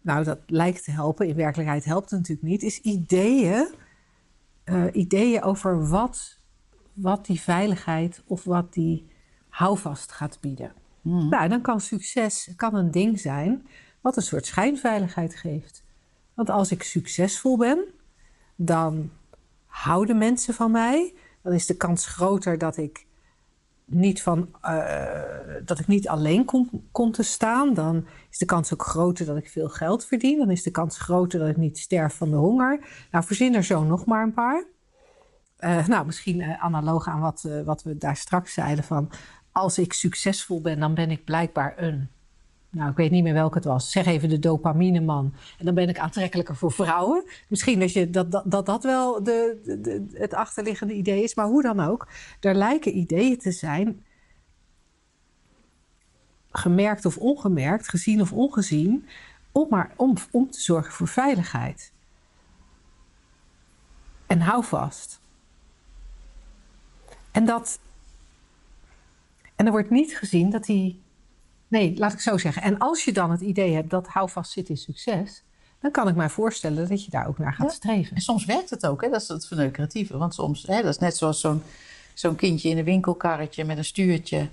nou, 0.05 0.25
dat 0.25 0.39
lijkt 0.47 0.85
te 0.85 0.91
helpen. 0.91 1.29
In 1.29 1.35
werkelijkheid 1.35 1.85
helpt 1.85 2.11
het 2.11 2.19
natuurlijk 2.19 2.49
niet. 2.49 2.63
Is 2.63 2.81
ideeën, 2.81 3.69
eh, 4.65 4.85
ideeën 4.93 5.43
over 5.43 5.89
wat, 5.89 6.39
wat 6.93 7.27
die 7.27 7.41
veiligheid 7.41 8.23
of 8.27 8.45
wat 8.45 8.73
die 8.73 9.07
houvast 9.49 10.13
gaat 10.13 10.39
bieden. 10.41 10.73
Nou, 11.03 11.49
dan 11.49 11.61
kan 11.61 11.81
succes 11.81 12.53
kan 12.57 12.75
een 12.75 12.91
ding 12.91 13.21
zijn 13.21 13.67
wat 14.01 14.17
een 14.17 14.23
soort 14.23 14.47
schijnveiligheid 14.47 15.35
geeft. 15.35 15.85
Want 16.35 16.51
als 16.51 16.71
ik 16.71 16.83
succesvol 16.83 17.57
ben, 17.57 17.85
dan 18.57 19.11
houden 19.67 20.19
mensen 20.19 20.55
van 20.55 20.71
mij. 20.71 21.15
Dan 21.43 21.53
is 21.53 21.67
de 21.67 21.77
kans 21.77 22.07
groter 22.07 22.59
dat 22.59 22.77
ik 22.77 23.07
niet, 23.85 24.23
van, 24.23 24.49
eh, 24.61 25.23
dat 25.65 25.79
ik 25.79 25.87
niet 25.87 26.09
alleen 26.09 26.45
kom, 26.45 26.71
kom 26.93 27.13
te 27.13 27.23
staan. 27.23 27.75
Dan 27.75 28.07
is 28.31 28.39
de 28.39 28.45
kans 28.45 28.73
ook 28.73 28.83
groter 28.83 29.27
dat 29.27 29.37
ik 29.37 29.51
veel 29.51 29.69
geld 29.69 30.05
verdien. 30.05 30.39
Dan 30.39 30.51
is 30.51 30.63
de 30.63 30.71
kans 30.71 30.99
groter 30.99 31.39
dat 31.39 31.49
ik 31.49 31.57
niet 31.57 31.79
sterf 31.79 32.15
van 32.15 32.31
de 32.31 32.37
honger. 32.37 32.87
Nou, 33.11 33.25
verzin 33.25 33.55
er 33.55 33.65
zo 33.65 33.85
nog 33.85 34.05
maar 34.05 34.23
een 34.23 34.35
paar. 34.35 34.65
Eh, 35.57 35.87
nou, 35.87 36.07
misschien 36.07 36.41
eh, 36.41 36.65
analoog 36.65 37.09
aan 37.09 37.21
wat, 37.21 37.49
wat 37.65 37.83
we 37.83 37.97
daar 37.97 38.17
straks 38.17 38.53
zeiden 38.53 38.85
van... 38.85 39.11
als 39.53 39.79
ik 39.79 39.93
succesvol 39.93 40.61
ben, 40.61 40.81
dan 40.81 40.95
ben 40.95 41.11
ik 41.11 41.25
blijkbaar 41.25 41.75
een... 41.77 42.09
Nou, 42.75 42.91
ik 42.91 42.97
weet 42.97 43.11
niet 43.11 43.23
meer 43.23 43.33
welke 43.33 43.57
het 43.57 43.65
was. 43.67 43.91
Zeg 43.91 44.07
even 44.07 44.29
de 44.29 44.39
dopamineman. 44.39 45.35
En 45.59 45.65
dan 45.65 45.75
ben 45.75 45.89
ik 45.89 45.99
aantrekkelijker 45.99 46.57
voor 46.57 46.73
vrouwen. 46.73 47.25
Misschien 47.49 47.79
dat 48.13 48.31
dat, 48.31 48.45
dat, 48.51 48.67
dat, 48.67 48.83
wel 48.83 49.23
de- 49.23 49.79
de- 49.83 50.07
het 50.13 50.35
achterliggende 50.35 50.95
idee 50.95 51.23
is. 51.23 51.35
Maar 51.35 51.47
hoe 51.47 51.63
dan 51.63 51.81
ook. 51.81 52.09
Er 52.41 52.55
lijken 52.55 52.97
ideeën 52.97 53.39
te 53.39 53.53
zijn... 53.53 54.05
gemerkt 56.53 57.05
of 57.05 57.17
ongemerkt, 57.17 57.89
gezien 57.89 58.21
of 58.21 58.33
ongezien... 58.33 59.07
om, 59.53 59.67
maar, 59.71 59.93
om, 59.97 60.15
om 60.31 60.51
te 60.51 60.61
zorgen 60.61 60.93
voor 60.93 61.09
veiligheid. 61.09 61.93
En 64.27 64.41
hou 64.41 64.65
vast. 64.65 65.21
En 67.31 67.45
dat... 67.45 67.79
En 69.57 69.67
er 69.67 69.73
wordt 69.73 69.91
niet 69.91 70.17
gezien 70.17 70.51
dat 70.51 70.65
die... 70.65 71.03
Nee, 71.75 71.95
laat 71.99 72.13
ik 72.13 72.21
zo 72.21 72.39
zeggen. 72.39 72.63
En 72.63 72.79
als 72.79 73.05
je 73.05 73.13
dan 73.13 73.31
het 73.31 73.41
idee 73.41 73.75
hebt 73.75 73.91
dat 73.91 74.07
houvast 74.09 74.53
zit 74.53 74.69
in 74.69 74.77
succes... 74.77 75.43
dan 75.81 75.91
kan 75.91 76.09
ik 76.09 76.15
mij 76.15 76.29
voorstellen 76.29 76.89
dat 76.89 77.05
je 77.05 77.11
daar 77.11 77.27
ook 77.29 77.39
naar 77.39 77.53
gaat 77.53 77.67
Ja. 77.69 77.75
streven. 77.75 78.17
En 78.17 78.23
soms 78.23 78.45
werkt 78.45 78.71
het 78.71 78.87
ook, 78.87 79.03
hè? 79.03 79.09
dat 79.09 79.23
is 79.23 79.29
het 79.29 79.47
verneukeratieve. 79.47 80.17
Want 80.17 80.35
soms, 80.35 80.63
hè, 80.67 80.83
dat 80.83 80.91
is 80.91 80.99
net 80.99 81.17
zoals 81.17 81.41
zo'n 81.41 81.63
zo'n 82.15 82.37
kindje 82.37 82.69
in 82.69 82.79
een 82.79 82.85
winkelkarretje 82.85 83.65
met 83.65 83.79
een 83.79 83.85
stuurtje. 83.85 84.49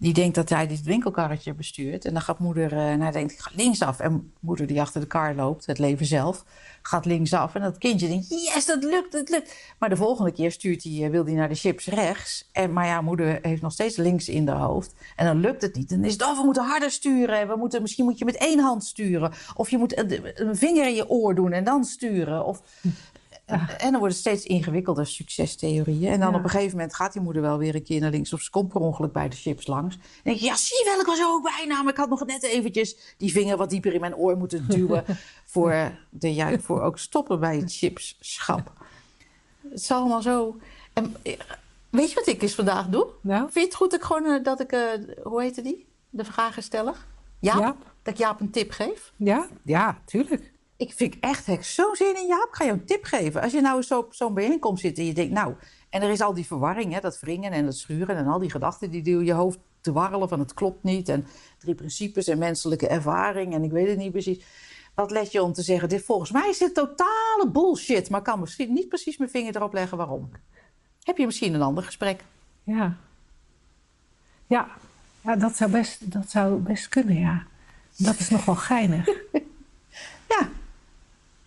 Die 0.00 0.12
denkt 0.12 0.34
dat 0.34 0.48
hij 0.48 0.66
dit 0.66 0.82
winkelkarretje 0.82 1.54
bestuurt. 1.54 2.04
En 2.04 2.12
dan 2.12 2.22
gaat 2.22 2.38
moeder, 2.38 2.72
uh, 2.72 2.94
nou 2.94 3.12
denkt, 3.12 3.32
ik 3.32 3.38
ga 3.38 3.50
linksaf. 3.54 3.98
En 4.00 4.32
moeder 4.40 4.66
die 4.66 4.80
achter 4.80 5.00
de 5.00 5.06
kar 5.06 5.34
loopt, 5.34 5.66
het 5.66 5.78
leven 5.78 6.06
zelf, 6.06 6.44
gaat 6.82 7.04
linksaf. 7.04 7.54
En 7.54 7.62
dat 7.62 7.78
kindje 7.78 8.08
denkt, 8.08 8.28
yes, 8.28 8.66
dat 8.66 8.84
lukt, 8.84 9.12
dat 9.12 9.28
lukt. 9.28 9.54
Maar 9.78 9.88
de 9.88 9.96
volgende 9.96 10.32
keer 10.32 10.52
stuurt 10.52 10.82
hij, 10.82 11.04
eh, 11.04 11.10
wil 11.10 11.24
hij 11.24 11.34
naar 11.34 11.48
de 11.48 11.54
chips 11.54 11.86
rechts. 11.86 12.48
En, 12.52 12.72
maar 12.72 12.86
ja, 12.86 13.00
moeder 13.00 13.38
heeft 13.42 13.62
nog 13.62 13.72
steeds 13.72 13.96
links 13.96 14.28
in 14.28 14.44
de 14.44 14.52
hoofd. 14.52 14.94
En 15.16 15.26
dan 15.26 15.40
lukt 15.40 15.62
het 15.62 15.74
niet. 15.74 15.90
En 15.90 15.96
dan 15.96 16.06
is 16.06 16.12
het, 16.12 16.22
oh, 16.22 16.38
we 16.38 16.44
moeten 16.44 16.64
harder 16.64 16.90
sturen. 16.90 17.48
We 17.48 17.56
moeten, 17.56 17.82
misschien 17.82 18.04
moet 18.04 18.18
je 18.18 18.24
met 18.24 18.36
één 18.36 18.58
hand 18.58 18.84
sturen. 18.84 19.32
Of 19.54 19.70
je 19.70 19.78
moet 19.78 19.98
een 19.98 20.56
vinger 20.56 20.86
in 20.86 20.94
je 20.94 21.08
oor 21.08 21.34
doen 21.34 21.52
en 21.52 21.64
dan 21.64 21.84
sturen. 21.84 22.44
Of... 22.44 22.62
En 23.50 23.90
dan 23.90 23.98
wordt 23.98 24.14
het 24.14 24.22
steeds 24.22 24.44
ingewikkelder, 24.44 25.06
succestheorieën. 25.06 26.12
En 26.12 26.20
dan 26.20 26.34
op 26.34 26.44
een 26.44 26.50
gegeven 26.50 26.76
moment 26.76 26.94
gaat 26.94 27.12
die 27.12 27.22
moeder 27.22 27.42
wel 27.42 27.58
weer 27.58 27.74
een 27.74 27.82
keer 27.82 28.00
naar 28.00 28.10
links. 28.10 28.32
Of 28.32 28.40
ze 28.40 28.50
komt 28.50 28.68
per 28.68 28.80
ongeluk 28.80 29.12
bij 29.12 29.28
de 29.28 29.36
chips 29.36 29.66
langs. 29.66 29.94
En 29.94 30.02
denk 30.22 30.38
je, 30.38 30.44
ja, 30.44 30.56
zie 30.56 30.76
je 30.78 30.84
wel, 30.84 31.00
ik 31.00 31.06
was 31.06 31.22
ook 31.22 31.42
bijna. 31.56 31.82
Maar 31.82 31.92
ik 31.92 31.98
had 31.98 32.08
nog 32.08 32.26
net 32.26 32.42
eventjes 32.42 33.14
die 33.16 33.32
vinger 33.32 33.56
wat 33.56 33.70
dieper 33.70 33.94
in 33.94 34.00
mijn 34.00 34.16
oor 34.16 34.36
moeten 34.36 34.68
duwen. 34.68 35.04
voor, 35.44 35.92
de, 36.10 36.34
ja, 36.34 36.58
voor 36.58 36.82
ook 36.82 36.98
stoppen 36.98 37.40
bij 37.40 37.56
het 37.56 37.72
chipsschap. 37.72 38.72
Het 39.62 39.80
is 39.80 39.90
allemaal 39.90 40.22
zo... 40.22 40.56
En, 40.92 41.16
eh, 41.22 41.38
weet 41.90 42.08
je 42.08 42.14
wat 42.14 42.26
ik 42.26 42.42
eens 42.42 42.54
vandaag 42.54 42.86
doe? 42.88 43.06
Nou? 43.20 43.40
Vind 43.40 43.54
je 43.54 43.60
het 43.60 43.74
goed 43.74 43.90
dat 43.90 44.00
ik 44.00 44.06
gewoon, 44.06 44.24
eh, 44.24 44.44
dat 44.44 44.60
ik, 44.60 44.72
uh, 44.72 44.80
hoe 45.22 45.42
heette 45.42 45.62
die? 45.62 45.86
De 46.10 46.24
vragensteller? 46.24 47.06
Jaap? 47.40 47.58
Jaap. 47.58 47.76
Dat 48.02 48.14
ik 48.14 48.20
Jaap 48.20 48.40
een 48.40 48.50
tip 48.50 48.70
geef? 48.70 49.12
Ja, 49.16 49.46
ja, 49.62 49.98
tuurlijk. 50.04 50.52
Ik 50.80 50.92
vind 50.92 51.16
echt, 51.20 51.46
heb 51.46 51.62
zo 51.62 51.94
zin 51.94 52.16
in 52.16 52.26
Jaap. 52.26 52.48
Ik 52.48 52.54
ga 52.54 52.64
je 52.64 52.70
een 52.70 52.84
tip 52.84 53.04
geven. 53.04 53.42
Als 53.42 53.52
je 53.52 53.60
nou 53.60 53.82
zo 53.82 53.98
op 53.98 54.14
zo'n 54.14 54.34
bijeenkomst 54.34 54.82
zit 54.82 54.98
en 54.98 55.04
je 55.04 55.12
denkt, 55.12 55.32
nou... 55.32 55.54
En 55.90 56.02
er 56.02 56.10
is 56.10 56.20
al 56.20 56.34
die 56.34 56.46
verwarring, 56.46 56.92
hè, 56.92 57.00
dat 57.00 57.20
wringen 57.20 57.52
en 57.52 57.64
dat 57.64 57.76
schuren... 57.76 58.16
en 58.16 58.26
al 58.26 58.38
die 58.38 58.50
gedachten 58.50 58.90
die 58.90 59.02
door 59.02 59.24
je 59.24 59.32
hoofd 59.32 59.58
te 59.80 59.92
warrelen 59.92 60.28
van 60.28 60.38
het 60.38 60.54
klopt 60.54 60.82
niet... 60.82 61.08
en 61.08 61.26
drie 61.58 61.74
principes 61.74 62.28
en 62.28 62.38
menselijke 62.38 62.88
ervaring 62.88 63.54
en 63.54 63.62
ik 63.62 63.70
weet 63.70 63.88
het 63.88 63.98
niet 63.98 64.12
precies. 64.12 64.44
Wat 64.94 65.10
let 65.10 65.32
je 65.32 65.42
om 65.42 65.52
te 65.52 65.62
zeggen, 65.62 65.88
dit, 65.88 66.02
volgens 66.02 66.30
mij 66.30 66.48
is 66.48 66.58
dit 66.58 66.74
totale 66.74 67.48
bullshit... 67.52 68.10
maar 68.10 68.18
ik 68.18 68.26
kan 68.26 68.40
misschien 68.40 68.72
niet 68.72 68.88
precies 68.88 69.16
mijn 69.16 69.30
vinger 69.30 69.56
erop 69.56 69.72
leggen 69.72 69.96
waarom. 69.96 70.30
Heb 71.02 71.16
je 71.16 71.26
misschien 71.26 71.54
een 71.54 71.62
ander 71.62 71.84
gesprek? 71.84 72.24
Ja. 72.62 72.96
Ja, 74.46 74.68
ja 75.20 75.36
dat, 75.36 75.56
zou 75.56 75.70
best, 75.70 76.12
dat 76.12 76.30
zou 76.30 76.56
best 76.56 76.88
kunnen, 76.88 77.18
ja. 77.18 77.42
Dat 77.96 78.18
is 78.18 78.28
nog 78.30 78.44
wel 78.44 78.56
geinig. 78.56 79.08
Ja. 80.28 80.48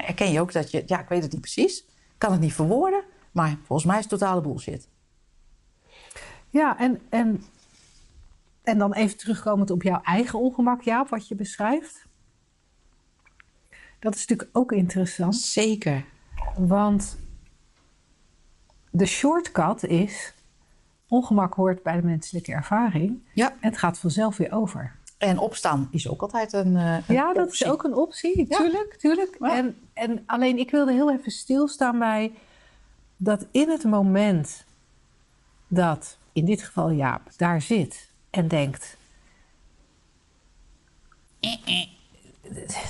Herken 0.06 0.32
je 0.32 0.40
ook 0.40 0.52
dat 0.52 0.72
je, 0.72 0.84
ja, 0.86 1.00
ik 1.00 1.08
weet 1.08 1.24
het 1.24 1.32
niet 1.32 1.42
precies, 1.42 1.86
kan 2.18 2.32
het 2.32 2.42
niet 2.42 2.54
verwoorden, 2.54 3.04
maar 3.32 3.58
volgens 3.66 3.88
mij 3.88 3.98
is 3.98 4.10
het 4.10 4.20
totale 4.20 4.42
bullshit. 4.42 4.88
Ja, 6.50 6.80
en, 6.80 7.02
en, 7.10 7.44
en 8.64 8.78
dan 8.78 8.94
even 8.94 9.18
terugkomend 9.18 9.72
op 9.72 9.84
jouw 9.84 10.02
eigen 10.02 10.40
ongemak, 10.40 10.82
Jaap, 10.82 11.10
wat 11.10 11.28
je 11.28 11.36
beschrijft. 11.36 12.06
Dat 14.00 14.16
is 14.16 14.26
natuurlijk 14.28 14.58
ook 14.58 14.72
interessant. 14.72 15.36
Zeker. 15.36 16.06
Want 16.58 17.18
de 18.92 19.06
shortcut 19.06 19.84
is: 19.84 20.34
ongemak 21.08 21.54
hoort 21.54 21.84
bij 21.84 21.96
de 21.96 22.08
menselijke 22.08 22.52
ervaring. 22.52 23.30
Ja. 23.34 23.50
En 23.50 23.58
het 23.60 23.78
gaat 23.78 23.98
vanzelf 23.98 24.38
weer 24.38 24.52
over. 24.52 24.96
En 25.28 25.38
opstaan 25.38 25.88
is 25.92 26.10
ook 26.10 26.22
altijd 26.22 26.54
een. 26.54 26.74
Uh, 26.74 26.98
een 27.08 27.16
ja, 27.16 27.34
dat 27.34 27.52
is 27.52 27.66
ook 27.66 27.84
een 27.84 27.96
optie, 27.96 28.46
ja. 28.50 28.58
tuurlijk. 28.58 28.96
tuurlijk. 29.00 29.38
Ja. 29.40 29.56
En, 29.56 29.78
en 29.94 30.24
alleen 30.26 30.58
ik 30.58 30.72
wilde 30.72 30.92
heel 30.92 31.12
even 31.12 31.32
stilstaan 31.32 32.00
bij 32.00 32.32
dat 33.18 33.46
in 33.52 33.70
het 33.70 33.84
moment 33.84 34.64
dat, 35.68 36.18
in 36.34 36.46
dit 36.46 36.64
geval 36.64 36.92
Jaap, 36.92 37.22
daar 37.38 37.62
zit 37.62 38.10
en 38.30 38.48
denkt. 38.48 38.98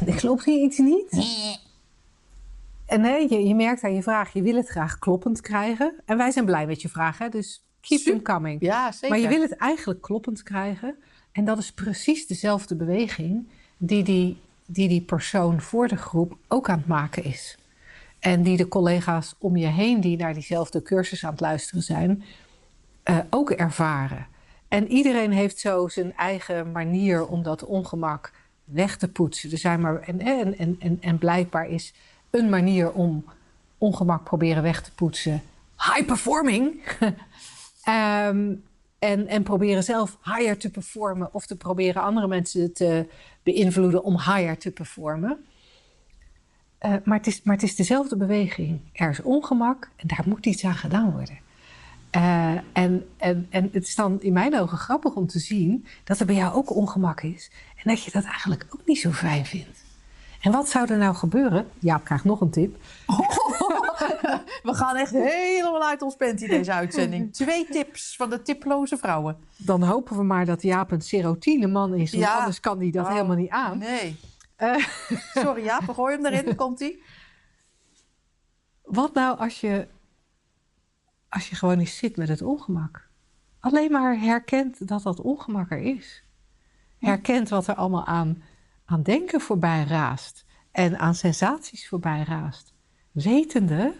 Er 0.06 0.16
klopt 0.24 0.46
hier 0.46 0.64
iets 0.64 0.78
niet. 0.78 1.12
En 2.86 3.02
nee, 3.02 3.30
je, 3.30 3.48
je 3.48 3.56
merkt 3.56 3.84
aan 3.84 3.94
je 3.94 4.04
vraag, 4.04 4.34
je 4.34 4.42
wil 4.42 4.56
het 4.56 4.68
graag 4.68 5.00
kloppend 5.00 5.42
krijgen. 5.42 6.02
En 6.06 6.18
wij 6.18 6.32
zijn 6.32 6.46
blij 6.46 6.66
met 6.66 6.82
je 6.82 6.90
vraag, 6.90 7.18
hè? 7.18 7.30
dus 7.30 7.66
keep 7.82 8.00
them 8.00 8.22
coming. 8.22 8.62
Ja, 8.62 8.92
zeker. 8.92 9.10
Maar 9.10 9.20
je 9.20 9.28
wil 9.28 9.42
het 9.42 9.56
eigenlijk 9.56 10.02
kloppend 10.02 10.44
krijgen. 10.44 10.98
En 11.34 11.46
dat 11.46 11.58
is 11.58 11.72
precies 11.72 12.28
dezelfde 12.28 12.76
beweging 12.76 13.48
die 13.78 14.04
die, 14.04 14.38
die 14.66 14.88
die 14.88 15.02
persoon 15.02 15.62
voor 15.62 15.88
de 15.88 15.96
groep 15.96 16.38
ook 16.48 16.70
aan 16.70 16.78
het 16.78 16.88
maken 16.88 17.24
is. 17.24 17.58
En 18.20 18.44
die 18.44 18.58
de 18.58 18.68
collega's 18.68 19.36
om 19.38 19.58
je 19.58 19.68
heen, 19.68 20.02
die 20.02 20.18
naar 20.18 20.34
diezelfde 20.34 20.82
cursus 20.82 21.26
aan 21.26 21.32
het 21.32 21.40
luisteren 21.40 21.84
zijn, 21.84 22.24
uh, 23.06 23.18
ook 23.30 23.52
ervaren. 23.52 24.28
En 24.68 24.88
iedereen 24.88 25.32
heeft 25.32 25.60
zo 25.60 25.88
zijn 25.88 26.16
eigen 26.16 26.72
manier 26.72 27.28
om 27.28 27.44
dat 27.44 27.66
ongemak 27.66 28.32
weg 28.64 28.98
te 28.98 29.08
poetsen. 29.08 29.52
Er 29.52 29.58
zijn 29.58 29.80
maar, 29.82 30.02
en, 30.02 30.20
en, 30.20 30.80
en, 30.80 30.98
en, 31.02 31.18
blijkbaar 31.18 31.68
is 31.68 31.94
een 32.30 32.50
manier 32.50 32.92
om 32.92 33.26
ongemak 33.78 34.24
proberen 34.24 34.64
weg 34.64 34.82
te 34.82 34.92
poetsen 34.92 35.42
high 35.78 36.06
performing. 36.06 36.82
um, 38.30 38.64
En, 39.04 39.28
en 39.28 39.44
proberen 39.44 39.84
zelf 39.84 40.18
higher 40.24 40.58
te 40.58 40.70
performen 40.70 41.30
of 41.34 41.46
te 41.46 41.56
proberen 41.56 42.02
andere 42.02 42.28
mensen 42.28 42.74
te 42.74 43.08
beïnvloeden 43.44 44.04
om 44.04 44.14
higher 44.14 44.58
te 44.58 44.72
performen. 44.72 45.46
Uh, 46.82 46.94
maar, 47.04 47.18
het 47.18 47.28
is, 47.28 47.42
maar 47.44 47.56
het 47.56 47.64
is 47.64 47.76
dezelfde 47.76 48.18
beweging. 48.18 48.80
Er 48.94 49.10
is 49.10 49.22
ongemak 49.22 49.90
en 49.96 50.08
daar 50.08 50.24
moet 50.26 50.46
iets 50.46 50.66
aan 50.66 50.76
gedaan 50.76 51.12
worden. 51.12 51.40
Uh, 52.16 52.52
en, 52.74 53.08
en, 53.18 53.48
en 53.50 53.70
het 53.72 53.88
is 53.88 53.96
dan 53.96 54.22
in 54.22 54.34
mijn 54.34 54.60
ogen 54.60 54.78
grappig 54.78 55.14
om 55.14 55.28
te 55.28 55.40
zien 55.40 55.86
dat 56.04 56.20
er 56.20 56.26
bij 56.26 56.36
jou 56.36 56.54
ook 56.54 56.76
ongemak 56.76 57.22
is. 57.22 57.52
En 57.76 57.84
dat 57.84 58.04
je 58.04 58.12
dat 58.12 58.24
eigenlijk 58.24 58.66
ook 58.70 58.82
niet 58.86 59.00
zo 59.00 59.12
fijn 59.12 59.46
vindt. 59.46 59.84
En 60.42 60.52
wat 60.52 60.70
zou 60.70 60.92
er 60.92 60.98
nou 60.98 61.16
gebeuren? 61.16 61.68
Jaap 61.80 62.04
krijgt 62.04 62.24
nog 62.24 62.42
een 62.42 62.50
tip. 62.50 62.78
We 64.70 64.74
gaan 64.74 64.96
echt 64.96 65.12
helemaal 65.12 65.84
uit 65.84 66.02
ons 66.02 66.16
panty 66.16 66.48
deze 66.48 66.72
uitzending. 66.74 67.34
Twee 67.34 67.66
tips 67.66 68.16
van 68.16 68.30
de 68.30 68.42
tiploze 68.42 68.98
vrouwen. 68.98 69.38
Dan 69.58 69.84
hopen 69.84 70.18
we 70.18 70.24
maar 70.24 70.46
dat 70.46 70.62
Jaap 70.62 70.92
een 70.92 71.02
serotine 71.02 71.68
man 71.68 71.94
is. 71.94 72.12
Want 72.12 72.24
Ja. 72.24 72.38
anders 72.38 72.60
kan 72.60 72.80
hij 72.80 72.92
dat 72.92 73.06
Oh, 73.06 73.12
helemaal 73.12 73.36
niet 73.36 73.50
aan. 73.50 73.78
Nee. 73.78 74.20
Eh, 74.56 74.76
Sorry 75.44 75.64
Jaap, 75.64 75.82
we 75.86 75.94
gooien 75.94 76.24
hem 76.24 76.34
erin. 76.34 76.56
Komt 76.64 76.80
ie? 76.80 77.04
wat 78.84 79.14
nou 79.14 79.38
als 79.38 79.62
je, 79.62 79.88
als 81.30 81.50
je 81.50 81.56
gewoon 81.56 81.80
eens 81.80 81.98
zit 81.98 82.18
met 82.18 82.28
het 82.28 82.42
ongemak? 82.42 83.08
Alleen 83.60 83.92
maar 83.92 84.20
herkent 84.20 84.88
dat 84.88 85.04
dat 85.04 85.22
ongemak 85.22 85.72
er 85.72 85.78
is. 85.82 86.24
Herkent 87.00 87.50
wat 87.50 87.68
er 87.68 87.76
allemaal 87.76 88.06
aan, 88.06 88.44
aan 88.86 89.04
denken 89.04 89.42
voorbij 89.42 89.84
raast. 89.84 90.46
En 90.72 91.00
aan 91.00 91.16
sensaties 91.16 91.88
voorbij 91.88 92.24
raast. 92.28 92.73
Wetende 93.14 93.94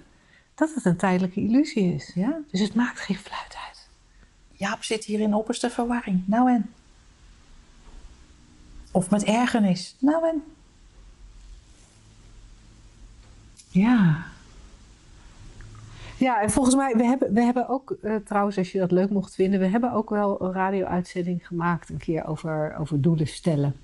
dat 0.56 0.74
het 0.74 0.86
een 0.86 0.98
tijdelijke 0.98 1.40
illusie 1.40 1.94
is. 1.94 2.12
Ja. 2.16 2.40
Dus 2.52 2.60
het 2.60 2.76
maakt 2.76 3.00
geen 3.00 3.16
fluit 3.16 3.58
uit. 3.68 3.88
Jaap 4.52 4.84
zit 4.84 5.04
hier 5.04 5.20
in 5.20 5.34
opperste 5.34 5.70
verwarring. 5.70 6.24
Nou 6.26 6.52
en? 6.52 6.74
Of 8.92 9.10
met 9.10 9.24
ergernis. 9.24 9.96
Nou 10.00 10.28
en? 10.28 10.44
Ja. 13.70 14.26
Ja, 16.18 16.42
en 16.42 16.52
volgens 16.52 16.76
mij, 16.76 16.96
we 16.96 17.04
hebben, 17.04 17.34
we 17.34 17.42
hebben 17.42 17.68
ook, 17.68 17.98
eh, 18.02 18.16
trouwens, 18.16 18.58
als 18.58 18.72
je 18.72 18.80
dat 18.80 18.92
leuk 18.92 19.10
mocht 19.10 19.36
vinden, 19.36 19.60
we 19.60 19.66
hebben 19.66 19.92
ook 19.92 20.10
wel 20.10 20.42
een 20.42 20.54
radio-uitzending 20.54 21.48
gemaakt 21.48 21.90
een 21.90 21.98
keer 21.98 22.26
over, 22.26 22.76
over 22.80 23.02
doelen 23.02 23.28
stellen. 23.28 23.76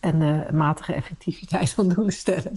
En 0.00 0.18
de 0.18 0.46
matige 0.52 0.92
effectiviteit 0.92 1.70
van 1.70 1.88
doelen 1.88 2.12
stellen. 2.12 2.52